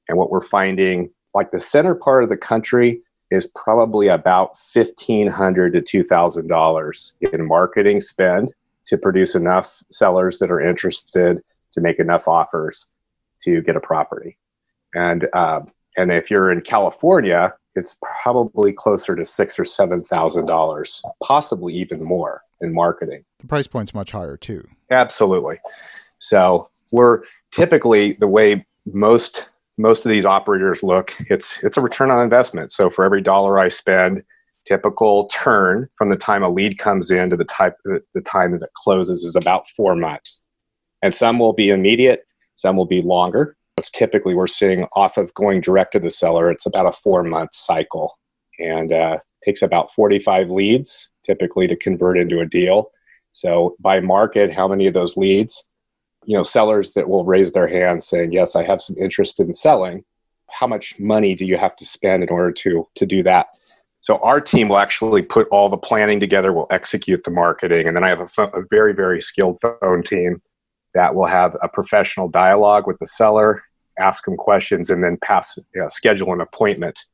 And 0.08 0.18
what 0.18 0.30
we're 0.30 0.40
finding, 0.40 1.10
like 1.34 1.50
the 1.50 1.60
center 1.60 1.94
part 1.94 2.22
of 2.22 2.30
the 2.30 2.36
country, 2.36 3.02
is 3.30 3.46
probably 3.54 4.08
about 4.08 4.58
1,500 4.74 5.72
to 5.72 5.80
two 5.80 6.04
thousand 6.04 6.48
dollars 6.48 7.14
in 7.32 7.46
marketing 7.46 8.00
spend 8.00 8.52
to 8.86 8.98
produce 8.98 9.34
enough 9.34 9.82
sellers 9.90 10.38
that 10.38 10.50
are 10.50 10.60
interested 10.60 11.42
to 11.72 11.80
make 11.80 11.98
enough 11.98 12.28
offers 12.28 12.92
to 13.40 13.62
get 13.62 13.76
a 13.76 13.80
property. 13.80 14.36
And 14.94 15.26
uh, 15.32 15.60
and 15.96 16.12
if 16.12 16.30
you're 16.30 16.52
in 16.52 16.60
California, 16.60 17.54
it's 17.74 17.98
probably 18.22 18.72
closer 18.72 19.16
to 19.16 19.24
six 19.24 19.58
or 19.58 19.64
seven 19.64 20.02
thousand 20.02 20.46
dollars, 20.46 21.00
possibly 21.22 21.74
even 21.74 22.04
more 22.04 22.42
in 22.60 22.74
marketing. 22.74 23.24
The 23.40 23.46
price 23.46 23.66
point's 23.66 23.94
much 23.94 24.10
higher 24.10 24.36
too. 24.36 24.66
Absolutely. 24.90 25.56
So 26.18 26.66
we're 26.92 27.22
typically 27.50 28.12
the 28.14 28.28
way 28.28 28.62
most 28.84 29.48
most 29.78 30.04
of 30.04 30.10
these 30.10 30.26
operators 30.26 30.82
look. 30.82 31.14
It's 31.30 31.62
it's 31.62 31.76
a 31.76 31.80
return 31.80 32.10
on 32.10 32.22
investment. 32.22 32.72
So 32.72 32.90
for 32.90 33.04
every 33.04 33.22
dollar 33.22 33.58
I 33.58 33.68
spend, 33.68 34.22
typical 34.64 35.26
turn 35.26 35.88
from 35.96 36.10
the 36.10 36.16
time 36.16 36.42
a 36.42 36.48
lead 36.48 36.78
comes 36.78 37.10
in 37.10 37.30
to 37.30 37.36
the 37.36 37.44
type 37.44 37.76
the 37.84 38.20
time 38.24 38.52
that 38.52 38.62
it 38.62 38.72
closes 38.74 39.24
is 39.24 39.36
about 39.36 39.68
four 39.68 39.94
months 39.94 40.46
and 41.02 41.14
some 41.14 41.38
will 41.38 41.52
be 41.52 41.70
immediate 41.70 42.24
some 42.54 42.76
will 42.76 42.86
be 42.86 43.02
longer 43.02 43.56
it's 43.76 43.90
typically 43.90 44.34
we're 44.34 44.46
seeing 44.46 44.86
off 44.94 45.16
of 45.16 45.34
going 45.34 45.60
direct 45.60 45.92
to 45.92 45.98
the 45.98 46.10
seller 46.10 46.50
it's 46.50 46.66
about 46.66 46.86
a 46.86 46.92
four 46.92 47.24
month 47.24 47.54
cycle 47.54 48.18
and 48.60 48.92
uh, 48.92 49.18
takes 49.44 49.62
about 49.62 49.92
45 49.92 50.50
leads 50.50 51.10
typically 51.24 51.66
to 51.66 51.76
convert 51.76 52.16
into 52.16 52.40
a 52.40 52.46
deal 52.46 52.90
so 53.32 53.74
by 53.80 53.98
market 53.98 54.52
how 54.52 54.68
many 54.68 54.86
of 54.86 54.94
those 54.94 55.16
leads 55.16 55.68
you 56.24 56.36
know 56.36 56.42
sellers 56.42 56.92
that 56.94 57.08
will 57.08 57.24
raise 57.24 57.52
their 57.52 57.66
hand 57.66 58.02
saying 58.02 58.32
yes 58.32 58.56
i 58.56 58.64
have 58.64 58.80
some 58.80 58.96
interest 58.98 59.40
in 59.40 59.52
selling 59.52 60.04
how 60.50 60.66
much 60.66 60.98
money 60.98 61.34
do 61.34 61.44
you 61.44 61.56
have 61.56 61.74
to 61.76 61.84
spend 61.84 62.22
in 62.22 62.28
order 62.28 62.52
to 62.52 62.86
to 62.94 63.06
do 63.06 63.22
that 63.22 63.48
so 64.02 64.18
our 64.24 64.40
team 64.40 64.68
will 64.68 64.78
actually 64.78 65.22
put 65.22 65.46
all 65.52 65.68
the 65.68 65.76
planning 65.76 66.18
together. 66.18 66.52
We'll 66.52 66.66
execute 66.70 67.22
the 67.22 67.30
marketing, 67.30 67.86
and 67.86 67.96
then 67.96 68.02
I 68.02 68.08
have 68.08 68.20
a, 68.20 68.42
a 68.42 68.64
very 68.68 68.92
very 68.92 69.22
skilled 69.22 69.58
phone 69.62 70.02
team 70.02 70.42
that 70.94 71.14
will 71.14 71.26
have 71.26 71.56
a 71.62 71.68
professional 71.68 72.28
dialogue 72.28 72.86
with 72.86 72.98
the 72.98 73.06
seller, 73.06 73.62
ask 73.98 74.24
them 74.24 74.36
questions, 74.36 74.90
and 74.90 75.02
then 75.02 75.18
pass 75.22 75.56
you 75.56 75.80
know, 75.80 75.88
schedule 75.88 76.32
an 76.32 76.40
appointment 76.40 77.04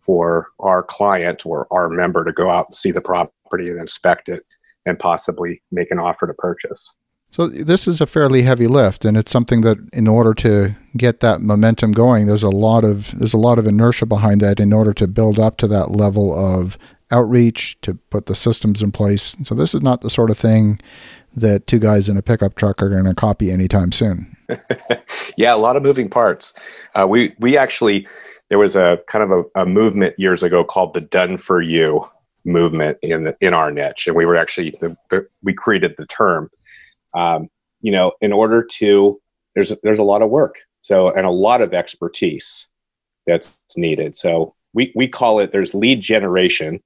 for 0.00 0.48
our 0.60 0.82
client 0.82 1.44
or 1.44 1.68
our 1.70 1.90
member 1.90 2.24
to 2.24 2.32
go 2.32 2.50
out 2.50 2.66
and 2.66 2.74
see 2.74 2.90
the 2.90 3.02
property 3.02 3.68
and 3.68 3.78
inspect 3.78 4.30
it 4.30 4.40
and 4.86 4.98
possibly 4.98 5.62
make 5.70 5.90
an 5.90 5.98
offer 5.98 6.26
to 6.26 6.34
purchase. 6.34 6.94
So 7.32 7.46
this 7.46 7.86
is 7.86 8.00
a 8.00 8.06
fairly 8.06 8.42
heavy 8.42 8.66
lift, 8.66 9.04
and 9.04 9.16
it's 9.16 9.30
something 9.30 9.60
that, 9.60 9.78
in 9.92 10.08
order 10.08 10.34
to 10.34 10.74
get 10.96 11.20
that 11.20 11.40
momentum 11.40 11.92
going, 11.92 12.26
there's 12.26 12.42
a 12.42 12.50
lot 12.50 12.82
of 12.82 13.16
there's 13.16 13.34
a 13.34 13.38
lot 13.38 13.58
of 13.58 13.66
inertia 13.66 14.06
behind 14.06 14.40
that. 14.40 14.58
In 14.58 14.72
order 14.72 14.92
to 14.94 15.06
build 15.06 15.38
up 15.38 15.56
to 15.58 15.68
that 15.68 15.92
level 15.92 16.36
of 16.36 16.76
outreach, 17.12 17.80
to 17.82 17.94
put 17.94 18.26
the 18.26 18.34
systems 18.34 18.82
in 18.82 18.92
place. 18.92 19.36
So 19.42 19.54
this 19.54 19.74
is 19.74 19.82
not 19.82 20.00
the 20.00 20.10
sort 20.10 20.30
of 20.30 20.38
thing 20.38 20.80
that 21.34 21.66
two 21.66 21.78
guys 21.78 22.08
in 22.08 22.16
a 22.16 22.22
pickup 22.22 22.56
truck 22.56 22.82
are 22.82 22.88
going 22.88 23.04
to 23.04 23.14
copy 23.14 23.50
anytime 23.50 23.92
soon. 23.92 24.36
yeah, 25.36 25.54
a 25.54 25.56
lot 25.56 25.76
of 25.76 25.82
moving 25.82 26.08
parts. 26.08 26.58
Uh, 26.94 27.06
we 27.08 27.32
we 27.38 27.56
actually 27.56 28.08
there 28.48 28.58
was 28.58 28.74
a 28.74 28.98
kind 29.06 29.30
of 29.30 29.46
a, 29.54 29.62
a 29.62 29.66
movement 29.66 30.14
years 30.18 30.42
ago 30.42 30.64
called 30.64 30.94
the 30.94 31.00
"Done 31.00 31.36
for 31.36 31.62
You" 31.62 32.04
movement 32.44 32.98
in 33.02 33.32
in 33.40 33.54
our 33.54 33.70
niche, 33.70 34.08
and 34.08 34.16
we 34.16 34.26
were 34.26 34.36
actually 34.36 34.74
the, 34.80 34.96
the, 35.10 35.26
we 35.42 35.54
created 35.54 35.94
the 35.96 36.06
term 36.06 36.50
um, 37.14 37.48
you 37.80 37.92
know, 37.92 38.12
in 38.20 38.32
order 38.32 38.62
to 38.62 39.20
there's 39.54 39.72
there's 39.82 39.98
a 39.98 40.04
lot 40.04 40.22
of 40.22 40.30
work, 40.30 40.56
so 40.80 41.10
and 41.10 41.26
a 41.26 41.30
lot 41.30 41.62
of 41.62 41.74
expertise 41.74 42.68
that's 43.26 43.56
needed. 43.76 44.16
So 44.16 44.54
we 44.72 44.92
we 44.94 45.08
call 45.08 45.40
it 45.40 45.52
there's 45.52 45.74
lead 45.74 46.00
generation, 46.00 46.80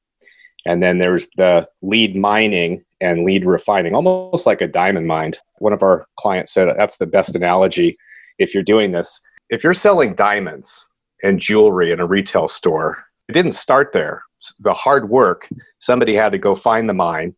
and 0.67 0.83
then 0.83 0.99
there's 0.99 1.29
the 1.37 1.69
lead 1.83 2.17
mining 2.17 2.85
and 3.01 3.25
lead 3.25 3.45
refining, 3.45 3.95
almost 3.95 4.47
like 4.47 4.61
a 4.61 4.69
diamond 4.69 5.07
mine. 5.07 5.35
One 5.59 5.73
of 5.73 5.83
our 5.83 6.07
clients 6.19 6.53
said 6.53 6.69
that's 6.77 6.99
the 6.99 7.07
best 7.07 7.35
analogy. 7.35 7.95
If 8.39 8.55
you're 8.55 8.63
doing 8.63 8.91
this, 8.91 9.21
if 9.51 9.63
you're 9.63 9.75
selling 9.75 10.15
diamonds 10.15 10.87
and 11.23 11.39
jewelry 11.39 11.93
in 11.93 12.01
a 12.01 12.07
retail 12.07 12.49
store, 12.49 12.99
it 13.29 13.33
didn't 13.33 13.53
start 13.53 13.93
there. 13.93 14.23
The 14.61 14.75
hard 14.75 15.09
work, 15.09 15.49
somebody 15.79 16.15
had 16.15 16.33
to 16.33 16.39
go 16.39 16.55
find 16.55 16.89
the 16.89 16.95
mine 16.95 17.35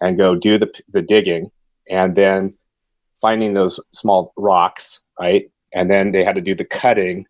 and 0.00 0.18
go 0.18 0.34
do 0.36 0.58
the, 0.58 0.70
the 0.90 1.02
digging 1.02 1.50
and 1.90 2.14
then 2.14 2.54
finding 3.20 3.54
those 3.54 3.80
small 3.92 4.32
rocks, 4.36 5.00
right? 5.20 5.50
And 5.74 5.90
then 5.90 6.12
they 6.12 6.24
had 6.24 6.34
to 6.34 6.40
do 6.40 6.54
the 6.54 6.64
cutting 6.64 7.26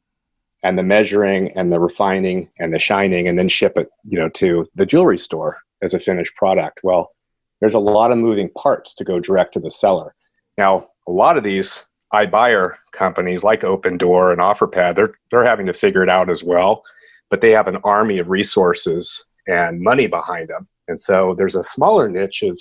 and 0.63 0.77
the 0.77 0.83
measuring 0.83 1.53
and 1.57 1.73
the 1.73 1.81
refining 1.81 2.51
and 2.59 2.75
the 2.75 2.79
shining 2.79 3.29
and 3.29 3.39
then 3.39 3.49
ship 3.49 3.79
it, 3.79 3.89
you 4.05 4.19
know, 4.19 4.29
to 4.31 4.67
the 4.75 4.87
jewelry 4.87 5.19
store 5.19 5.59
as 5.83 5.95
a 5.95 6.01
finished 6.01 6.35
product. 6.35 6.81
Well, 6.83 7.13
there's 7.61 7.75
a 7.75 7.79
lot 7.79 8.11
of 8.11 8.19
moving 8.19 8.51
parts 8.51 8.95
to 8.95 9.05
go 9.05 9.21
direct 9.21 9.55
to 9.55 9.61
the 9.61 9.71
seller. 9.71 10.15
Now, 10.57 10.87
a 11.07 11.13
lot 11.13 11.37
of 11.37 11.45
these 11.45 11.85
iBuyer 12.13 12.75
companies 12.93 13.45
like 13.45 13.61
Opendoor 13.61 14.33
and 14.33 14.41
OfferPad, 14.41 14.97
they're 14.97 15.15
they're 15.31 15.45
having 15.45 15.67
to 15.67 15.73
figure 15.73 16.03
it 16.03 16.09
out 16.09 16.31
as 16.31 16.43
well, 16.43 16.83
but 17.31 17.41
they 17.41 17.51
have 17.51 17.69
an 17.69 17.79
army 17.85 18.19
of 18.19 18.29
resources 18.29 19.27
and 19.47 19.81
money 19.81 20.07
behind 20.07 20.49
them. 20.49 20.69
And 20.89 21.01
so 21.01 21.35
there's 21.37 21.57
a 21.57 21.65
smaller 21.65 22.09
niche 22.09 22.43
of 22.43 22.59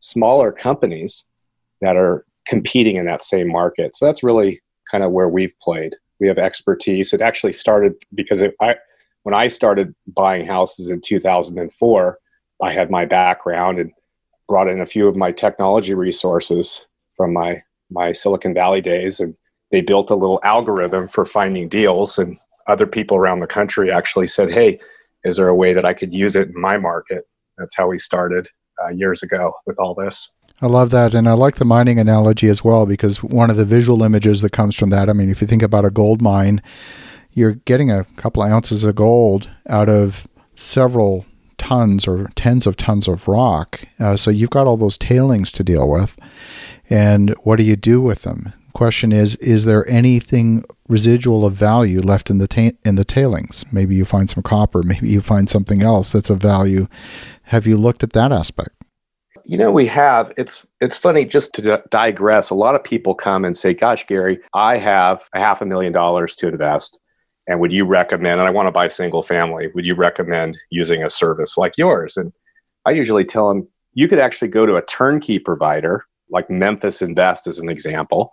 smaller 0.00 0.52
companies 0.52 1.24
that 1.80 1.96
are 1.96 2.24
competing 2.46 2.96
in 2.96 3.06
that 3.06 3.22
same 3.22 3.48
market. 3.48 3.94
So 3.94 4.06
that's 4.06 4.22
really 4.22 4.60
kind 4.90 5.04
of 5.04 5.12
where 5.12 5.28
we've 5.28 5.52
played. 5.60 5.94
We 6.20 6.28
have 6.28 6.38
expertise. 6.38 7.12
It 7.12 7.20
actually 7.20 7.52
started 7.52 7.94
because 8.14 8.40
it, 8.42 8.54
I, 8.60 8.76
when 9.24 9.34
I 9.34 9.48
started 9.48 9.94
buying 10.06 10.46
houses 10.46 10.88
in 10.88 11.00
2004, 11.00 12.18
I 12.62 12.72
had 12.72 12.90
my 12.90 13.04
background 13.04 13.78
and 13.78 13.92
brought 14.48 14.68
in 14.68 14.80
a 14.80 14.86
few 14.86 15.08
of 15.08 15.16
my 15.16 15.32
technology 15.32 15.94
resources 15.94 16.86
from 17.16 17.32
my 17.32 17.62
my 17.90 18.10
Silicon 18.10 18.52
Valley 18.52 18.80
days, 18.80 19.20
and 19.20 19.34
they 19.70 19.80
built 19.80 20.10
a 20.10 20.16
little 20.16 20.40
algorithm 20.42 21.06
for 21.06 21.24
finding 21.24 21.68
deals. 21.68 22.18
And 22.18 22.36
other 22.66 22.86
people 22.86 23.16
around 23.16 23.40
the 23.40 23.46
country 23.46 23.92
actually 23.92 24.26
said, 24.26 24.50
"Hey, 24.50 24.78
is 25.24 25.36
there 25.36 25.48
a 25.48 25.54
way 25.54 25.72
that 25.74 25.84
I 25.84 25.94
could 25.94 26.12
use 26.12 26.34
it 26.36 26.48
in 26.48 26.60
my 26.60 26.78
market?" 26.78 27.24
That's 27.58 27.76
how 27.76 27.88
we 27.88 27.98
started 27.98 28.48
uh, 28.82 28.88
years 28.88 29.22
ago 29.22 29.54
with 29.66 29.78
all 29.78 29.94
this. 29.94 30.30
I 30.62 30.66
love 30.66 30.90
that. 30.90 31.14
And 31.14 31.28
I 31.28 31.32
like 31.32 31.56
the 31.56 31.64
mining 31.64 31.98
analogy 31.98 32.48
as 32.48 32.64
well 32.64 32.86
because 32.86 33.22
one 33.22 33.50
of 33.50 33.56
the 33.56 33.64
visual 33.64 34.02
images 34.02 34.40
that 34.40 34.52
comes 34.52 34.74
from 34.74 34.90
that, 34.90 35.10
I 35.10 35.12
mean, 35.12 35.30
if 35.30 35.40
you 35.40 35.46
think 35.46 35.62
about 35.62 35.84
a 35.84 35.90
gold 35.90 36.22
mine, 36.22 36.62
you're 37.32 37.52
getting 37.52 37.90
a 37.90 38.04
couple 38.16 38.42
of 38.42 38.50
ounces 38.50 38.82
of 38.82 38.94
gold 38.94 39.50
out 39.68 39.90
of 39.90 40.26
several 40.54 41.26
tons 41.58 42.06
or 42.06 42.30
tens 42.36 42.66
of 42.66 42.76
tons 42.76 43.08
of 43.08 43.28
rock. 43.28 43.82
Uh, 44.00 44.16
so 44.16 44.30
you've 44.30 44.50
got 44.50 44.66
all 44.66 44.76
those 44.76 44.96
tailings 44.96 45.52
to 45.52 45.62
deal 45.62 45.88
with. 45.88 46.16
And 46.88 47.30
what 47.42 47.56
do 47.56 47.64
you 47.64 47.76
do 47.76 48.00
with 48.00 48.22
them? 48.22 48.52
Question 48.72 49.10
is: 49.10 49.36
Is 49.36 49.64
there 49.64 49.88
anything 49.88 50.62
residual 50.86 51.46
of 51.46 51.54
value 51.54 52.00
left 52.00 52.28
in 52.28 52.38
the 52.38 52.46
ta- 52.46 52.76
in 52.84 52.96
the 52.96 53.06
tailings? 53.06 53.64
Maybe 53.72 53.96
you 53.96 54.04
find 54.04 54.28
some 54.28 54.42
copper. 54.42 54.82
Maybe 54.82 55.08
you 55.08 55.22
find 55.22 55.48
something 55.48 55.82
else 55.82 56.12
that's 56.12 56.28
of 56.28 56.40
value. 56.40 56.86
Have 57.46 57.66
you 57.66 57.76
looked 57.76 58.02
at 58.02 58.12
that 58.12 58.32
aspect? 58.32 58.70
You 59.44 59.56
know, 59.56 59.70
we 59.70 59.86
have. 59.86 60.32
It's 60.36 60.66
it's 60.80 60.96
funny 60.96 61.24
just 61.24 61.54
to 61.54 61.82
digress. 61.90 62.50
A 62.50 62.54
lot 62.54 62.74
of 62.74 62.82
people 62.82 63.14
come 63.14 63.44
and 63.44 63.56
say, 63.56 63.72
"Gosh, 63.72 64.04
Gary, 64.06 64.40
I 64.54 64.78
have 64.78 65.22
a 65.32 65.38
half 65.38 65.62
a 65.62 65.66
million 65.66 65.92
dollars 65.92 66.34
to 66.36 66.48
invest, 66.48 66.98
and 67.46 67.60
would 67.60 67.70
you 67.70 67.84
recommend? 67.84 68.40
And 68.40 68.48
I 68.48 68.50
want 68.50 68.66
to 68.66 68.72
buy 68.72 68.88
single 68.88 69.22
family. 69.22 69.68
Would 69.74 69.86
you 69.86 69.94
recommend 69.94 70.58
using 70.70 71.04
a 71.04 71.10
service 71.10 71.56
like 71.56 71.78
yours?" 71.78 72.16
And 72.16 72.32
I 72.84 72.90
usually 72.90 73.24
tell 73.24 73.48
them, 73.48 73.68
you 73.94 74.08
could 74.08 74.18
actually 74.18 74.48
go 74.48 74.66
to 74.66 74.76
a 74.76 74.82
turnkey 74.82 75.38
provider 75.38 76.04
like 76.28 76.50
Memphis 76.50 77.00
Invest, 77.00 77.46
as 77.46 77.58
an 77.60 77.68
example, 77.68 78.32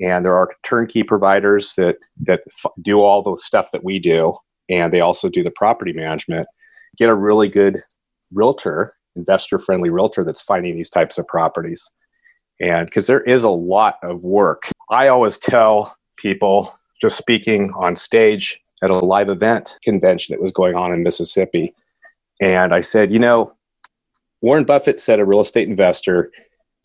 and 0.00 0.24
there 0.24 0.34
are 0.34 0.48
turnkey 0.62 1.02
providers 1.02 1.74
that 1.76 1.96
that 2.22 2.40
f- 2.46 2.72
do 2.80 3.02
all 3.02 3.20
the 3.20 3.36
stuff 3.36 3.70
that 3.72 3.84
we 3.84 3.98
do, 3.98 4.34
and 4.70 4.90
they 4.94 5.00
also 5.00 5.28
do 5.28 5.42
the 5.42 5.50
property 5.50 5.92
management. 5.92 6.46
Get 6.96 7.10
a 7.10 7.14
really 7.14 7.48
good 7.48 7.82
realtor 8.32 8.96
investor 9.16 9.58
friendly 9.58 9.90
realtor 9.90 10.22
that's 10.22 10.42
finding 10.42 10.76
these 10.76 10.90
types 10.90 11.18
of 11.18 11.26
properties. 11.26 11.90
And 12.60 12.86
because 12.86 13.06
there 13.06 13.22
is 13.22 13.44
a 13.44 13.50
lot 13.50 13.98
of 14.02 14.24
work, 14.24 14.70
I 14.90 15.08
always 15.08 15.38
tell 15.38 15.96
people 16.16 16.72
just 17.00 17.18
speaking 17.18 17.72
on 17.76 17.96
stage 17.96 18.60
at 18.82 18.90
a 18.90 18.94
live 18.94 19.28
event 19.28 19.78
convention 19.82 20.34
that 20.34 20.42
was 20.42 20.52
going 20.52 20.74
on 20.74 20.92
in 20.92 21.02
Mississippi. 21.02 21.72
And 22.40 22.74
I 22.74 22.82
said, 22.82 23.12
you 23.12 23.18
know, 23.18 23.52
Warren 24.42 24.64
Buffett 24.64 25.00
said 25.00 25.18
a 25.18 25.24
real 25.24 25.40
estate 25.40 25.68
investor 25.68 26.30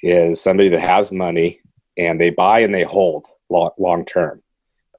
is 0.02 0.42
somebody 0.42 0.70
that 0.70 0.80
has 0.80 1.12
money 1.12 1.60
and 1.98 2.20
they 2.20 2.30
buy 2.30 2.62
and 2.62 2.74
they 2.74 2.84
hold 2.84 3.28
long, 3.50 4.06
term. 4.06 4.42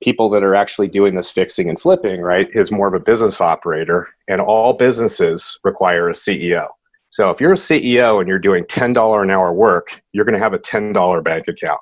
People 0.03 0.29
that 0.31 0.43
are 0.43 0.55
actually 0.55 0.89
doing 0.89 1.15
this 1.15 1.31
fixing 1.31 1.69
and 1.69 1.81
flipping, 1.81 2.21
right, 2.21 2.49
is 2.55 2.73
more 2.73 2.89
of 2.89 2.95
a 2.95 3.01
business 3.01 3.41
operator. 3.41 4.09
And 4.29 4.41
all 4.41 4.73
businesses 4.73 5.59
require 5.65 6.09
a 6.09 6.13
CEO. 6.13 6.67
So 7.11 7.31
if 7.31 7.41
you're 7.41 7.53
a 7.53 7.57
CEO 7.57 8.21
and 8.21 8.29
you're 8.29 8.39
doing 8.39 8.65
$10 8.65 9.23
an 9.23 9.31
hour 9.31 9.53
work, 9.53 10.03
you're 10.13 10.25
going 10.25 10.35
to 10.35 10.43
have 10.43 10.55
a 10.55 10.59
$10 10.59 11.23
bank 11.23 11.47
account. 11.47 11.81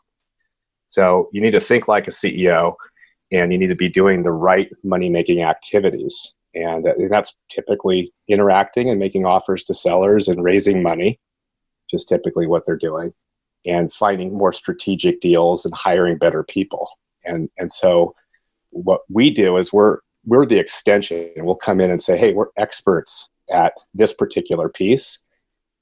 So 0.88 1.30
you 1.32 1.40
need 1.40 1.52
to 1.52 1.60
think 1.60 1.86
like 1.86 2.08
a 2.08 2.10
CEO 2.10 2.74
and 3.32 3.52
you 3.52 3.58
need 3.58 3.68
to 3.68 3.76
be 3.76 3.88
doing 3.88 4.22
the 4.22 4.32
right 4.32 4.68
money 4.82 5.08
making 5.08 5.42
activities. 5.42 6.34
And 6.54 6.86
uh, 6.86 6.94
that's 7.08 7.36
typically 7.48 8.12
interacting 8.26 8.90
and 8.90 8.98
making 8.98 9.24
offers 9.24 9.62
to 9.64 9.74
sellers 9.74 10.26
and 10.26 10.42
raising 10.42 10.82
money, 10.82 11.20
just 11.88 12.08
typically 12.08 12.48
what 12.48 12.66
they're 12.66 12.76
doing, 12.76 13.14
and 13.64 13.92
finding 13.92 14.36
more 14.36 14.52
strategic 14.52 15.20
deals 15.20 15.64
and 15.64 15.72
hiring 15.72 16.18
better 16.18 16.42
people. 16.42 16.88
And, 17.24 17.48
and 17.58 17.70
so 17.70 18.14
what 18.70 19.02
we 19.08 19.30
do 19.30 19.56
is 19.56 19.72
we're, 19.72 19.98
we're 20.24 20.46
the 20.46 20.58
extension 20.58 21.30
and 21.36 21.46
we'll 21.46 21.54
come 21.54 21.80
in 21.80 21.90
and 21.90 22.02
say, 22.02 22.16
hey, 22.16 22.32
we're 22.32 22.48
experts 22.56 23.28
at 23.52 23.72
this 23.94 24.12
particular 24.12 24.68
piece, 24.68 25.18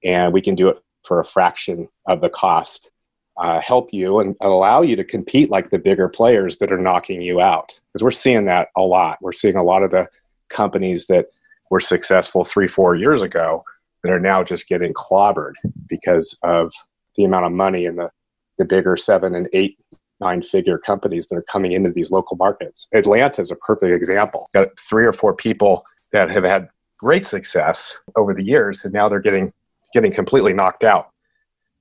and 0.04 0.32
we 0.32 0.40
can 0.40 0.54
do 0.54 0.68
it 0.68 0.78
for 1.04 1.20
a 1.20 1.24
fraction 1.24 1.88
of 2.06 2.20
the 2.20 2.30
cost. 2.30 2.90
Uh, 3.36 3.60
help 3.60 3.92
you 3.92 4.18
and 4.18 4.34
allow 4.40 4.82
you 4.82 4.96
to 4.96 5.04
compete 5.04 5.48
like 5.48 5.70
the 5.70 5.78
bigger 5.78 6.08
players 6.08 6.56
that 6.56 6.72
are 6.72 6.78
knocking 6.78 7.22
you 7.22 7.40
out. 7.40 7.68
Because 7.92 8.02
we're 8.02 8.10
seeing 8.10 8.46
that 8.46 8.68
a 8.76 8.82
lot. 8.82 9.18
We're 9.20 9.30
seeing 9.30 9.54
a 9.54 9.62
lot 9.62 9.84
of 9.84 9.92
the 9.92 10.08
companies 10.48 11.06
that 11.06 11.26
were 11.70 11.78
successful 11.78 12.44
three, 12.44 12.66
four 12.66 12.96
years 12.96 13.22
ago 13.22 13.62
that 14.02 14.12
are 14.12 14.18
now 14.18 14.42
just 14.42 14.68
getting 14.68 14.92
clobbered 14.92 15.54
because 15.88 16.36
of 16.42 16.72
the 17.14 17.24
amount 17.24 17.46
of 17.46 17.52
money 17.52 17.86
and 17.86 17.98
the, 17.98 18.10
the 18.58 18.64
bigger 18.64 18.96
seven 18.96 19.36
and 19.36 19.48
eight, 19.52 19.78
nine 20.20 20.42
figure 20.42 20.78
companies 20.78 21.28
that 21.28 21.36
are 21.36 21.42
coming 21.42 21.72
into 21.72 21.90
these 21.90 22.10
local 22.10 22.36
markets. 22.36 22.86
Atlanta 22.92 23.40
is 23.40 23.50
a 23.50 23.56
perfect 23.56 23.92
example. 23.92 24.48
Got 24.54 24.78
three 24.78 25.04
or 25.04 25.12
four 25.12 25.34
people 25.34 25.82
that 26.12 26.30
have 26.30 26.44
had 26.44 26.68
great 26.98 27.26
success 27.26 27.98
over 28.16 28.34
the 28.34 28.42
years, 28.42 28.84
and 28.84 28.92
now 28.92 29.08
they're 29.08 29.20
getting 29.20 29.52
getting 29.94 30.12
completely 30.12 30.52
knocked 30.52 30.84
out. 30.84 31.10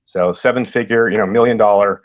So 0.04 0.32
seven 0.32 0.64
figure, 0.64 1.10
you 1.10 1.18
know, 1.18 1.26
million 1.26 1.56
dollar 1.56 2.02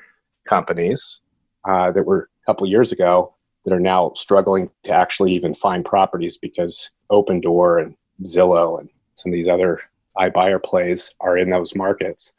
companies 0.48 1.22
uh, 1.66 1.92
that 1.92 2.04
were 2.04 2.30
a 2.44 2.46
couple 2.46 2.68
years 2.68 2.92
ago 2.92 3.34
that 3.64 3.74
are 3.74 3.80
now 3.80 4.12
struggling 4.16 4.70
to 4.84 4.92
actually 4.92 5.34
even 5.34 5.54
find 5.56 5.86
properties 5.86 6.38
because 6.38 6.90
Opendoor 7.12 7.82
and 7.82 7.96
Zillow 8.24 8.80
and 8.80 8.90
some 9.16 9.32
of 9.32 9.36
these 9.36 9.48
other 9.48 9.82
iBuyer 10.18 10.62
plays 10.62 11.10
are 11.22 11.38
in 11.38 11.50
those 11.50 11.76
markets. 11.76 12.34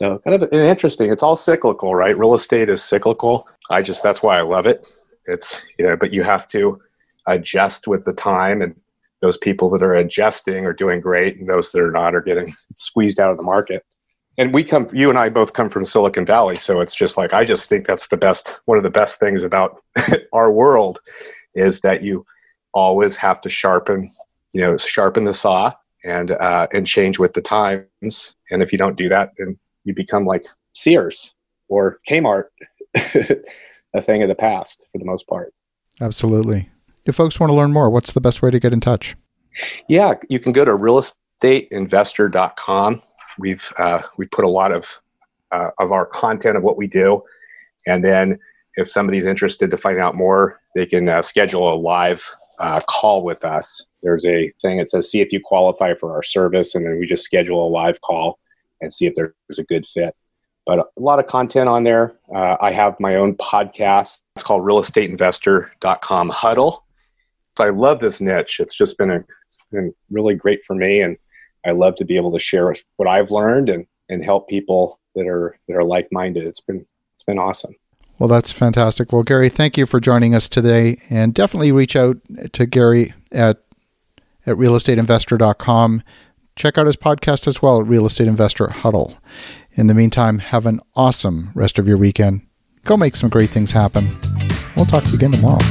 So 0.00 0.18
kind 0.20 0.42
of 0.42 0.50
interesting. 0.50 1.12
It's 1.12 1.22
all 1.22 1.36
cyclical, 1.36 1.94
right? 1.94 2.16
Real 2.16 2.32
estate 2.32 2.70
is 2.70 2.82
cyclical. 2.82 3.46
I 3.70 3.82
just 3.82 4.02
that's 4.02 4.22
why 4.22 4.38
I 4.38 4.40
love 4.40 4.64
it. 4.64 4.88
It's 5.26 5.62
you 5.78 5.84
know, 5.84 5.94
but 5.94 6.10
you 6.10 6.22
have 6.22 6.48
to 6.48 6.80
adjust 7.26 7.86
with 7.86 8.06
the 8.06 8.14
time 8.14 8.62
and 8.62 8.74
those 9.20 9.36
people 9.36 9.68
that 9.68 9.82
are 9.82 9.94
adjusting 9.94 10.64
are 10.64 10.72
doing 10.72 11.02
great 11.02 11.36
and 11.36 11.46
those 11.46 11.70
that 11.72 11.82
are 11.82 11.90
not 11.92 12.14
are 12.14 12.22
getting 12.22 12.50
squeezed 12.76 13.20
out 13.20 13.30
of 13.30 13.36
the 13.36 13.42
market 13.42 13.84
and 14.38 14.54
we 14.54 14.64
come 14.64 14.86
you 14.92 15.10
and 15.10 15.18
i 15.18 15.28
both 15.28 15.52
come 15.52 15.68
from 15.68 15.84
silicon 15.84 16.24
valley 16.24 16.56
so 16.56 16.80
it's 16.80 16.94
just 16.94 17.18
like 17.18 17.34
i 17.34 17.44
just 17.44 17.68
think 17.68 17.86
that's 17.86 18.08
the 18.08 18.16
best 18.16 18.60
one 18.64 18.78
of 18.78 18.84
the 18.84 18.90
best 18.90 19.20
things 19.20 19.44
about 19.44 19.82
our 20.32 20.50
world 20.50 20.98
is 21.54 21.80
that 21.80 22.02
you 22.02 22.24
always 22.72 23.16
have 23.16 23.40
to 23.42 23.50
sharpen 23.50 24.08
you 24.52 24.60
know 24.60 24.78
sharpen 24.78 25.24
the 25.24 25.34
saw 25.34 25.70
and 26.04 26.30
uh, 26.30 26.66
and 26.72 26.86
change 26.86 27.18
with 27.18 27.34
the 27.34 27.42
times 27.42 28.34
and 28.50 28.62
if 28.62 28.72
you 28.72 28.78
don't 28.78 28.96
do 28.96 29.08
that 29.08 29.32
then 29.36 29.58
you 29.84 29.94
become 29.94 30.24
like 30.24 30.44
sears 30.74 31.34
or 31.68 31.98
kmart 32.08 32.44
a 33.94 34.02
thing 34.02 34.22
of 34.22 34.28
the 34.28 34.34
past 34.34 34.86
for 34.92 34.98
the 34.98 35.04
most 35.04 35.26
part 35.26 35.52
absolutely 36.00 36.68
if 37.06 37.16
folks 37.16 37.40
want 37.40 37.50
to 37.50 37.54
learn 37.54 37.72
more, 37.72 37.90
what's 37.90 38.12
the 38.12 38.20
best 38.20 38.42
way 38.42 38.50
to 38.50 38.60
get 38.60 38.72
in 38.72 38.80
touch? 38.80 39.16
Yeah, 39.88 40.14
you 40.28 40.38
can 40.38 40.52
go 40.52 40.64
to 40.64 40.70
realestateinvestor.com. 40.72 43.00
We've 43.38 43.72
uh, 43.78 44.02
we 44.16 44.26
put 44.26 44.44
a 44.44 44.48
lot 44.48 44.72
of 44.72 45.00
uh, 45.50 45.70
of 45.78 45.92
our 45.92 46.06
content 46.06 46.56
of 46.56 46.62
what 46.62 46.76
we 46.76 46.86
do, 46.86 47.22
and 47.86 48.04
then 48.04 48.38
if 48.76 48.88
somebody's 48.88 49.26
interested 49.26 49.70
to 49.70 49.76
find 49.76 49.98
out 49.98 50.14
more, 50.14 50.56
they 50.74 50.86
can 50.86 51.08
uh, 51.08 51.22
schedule 51.22 51.72
a 51.72 51.74
live 51.74 52.24
uh, 52.60 52.80
call 52.88 53.24
with 53.24 53.44
us. 53.44 53.84
There's 54.02 54.24
a 54.26 54.52
thing 54.60 54.78
that 54.78 54.88
says 54.88 55.10
"See 55.10 55.20
if 55.20 55.32
you 55.32 55.40
qualify 55.42 55.94
for 55.94 56.14
our 56.14 56.22
service," 56.22 56.74
and 56.74 56.84
then 56.84 56.98
we 56.98 57.06
just 57.06 57.24
schedule 57.24 57.66
a 57.66 57.70
live 57.70 58.00
call 58.02 58.38
and 58.80 58.92
see 58.92 59.06
if 59.06 59.14
there's 59.14 59.58
a 59.58 59.64
good 59.64 59.86
fit. 59.86 60.14
But 60.66 60.80
a 60.80 61.00
lot 61.00 61.18
of 61.18 61.26
content 61.26 61.68
on 61.68 61.84
there. 61.84 62.14
Uh, 62.34 62.56
I 62.60 62.72
have 62.72 62.98
my 63.00 63.16
own 63.16 63.34
podcast. 63.36 64.20
It's 64.36 64.44
called 64.44 64.62
realestateinvestor.com 64.62 66.28
huddle 66.28 66.84
So 67.56 67.64
I 67.64 67.70
love 67.70 68.00
this 68.00 68.20
niche. 68.20 68.60
It's 68.60 68.74
just 68.74 68.98
been 68.98 69.10
a 69.10 69.24
it's 69.48 69.66
been 69.72 69.92
really 70.10 70.34
great 70.34 70.64
for 70.64 70.74
me, 70.74 71.00
and 71.00 71.16
I 71.66 71.72
love 71.72 71.96
to 71.96 72.04
be 72.04 72.16
able 72.16 72.32
to 72.32 72.38
share 72.38 72.72
what 72.96 73.08
I've 73.08 73.30
learned 73.30 73.68
and 73.68 73.86
and 74.08 74.24
help 74.24 74.48
people 74.48 75.00
that 75.14 75.26
are 75.26 75.58
that 75.66 75.76
are 75.76 75.84
like 75.84 76.08
minded. 76.12 76.46
It's 76.46 76.60
been 76.60 76.86
it's 77.14 77.24
been 77.24 77.38
awesome. 77.38 77.74
Well, 78.18 78.28
that's 78.28 78.52
fantastic. 78.52 79.12
Well, 79.12 79.22
Gary, 79.22 79.48
thank 79.48 79.78
you 79.78 79.86
for 79.86 79.98
joining 79.98 80.34
us 80.34 80.48
today, 80.48 81.00
and 81.08 81.32
definitely 81.32 81.72
reach 81.72 81.96
out 81.96 82.18
to 82.52 82.66
Gary 82.66 83.14
at 83.32 83.62
at 84.46 84.56
realestateinvestor.com. 84.56 86.02
Check 86.60 86.76
out 86.76 86.84
his 86.84 86.96
podcast 86.98 87.46
as 87.46 87.62
well 87.62 87.80
at 87.80 87.86
Real 87.86 88.04
Estate 88.04 88.28
Investor 88.28 88.68
Huddle. 88.68 89.16
In 89.72 89.86
the 89.86 89.94
meantime, 89.94 90.40
have 90.40 90.66
an 90.66 90.82
awesome 90.94 91.52
rest 91.54 91.78
of 91.78 91.88
your 91.88 91.96
weekend. 91.96 92.42
Go 92.84 92.98
make 92.98 93.16
some 93.16 93.30
great 93.30 93.48
things 93.48 93.72
happen. 93.72 94.06
We'll 94.76 94.84
talk 94.84 95.04
to 95.04 95.08
you 95.08 95.16
again 95.16 95.32
tomorrow. 95.32 95.64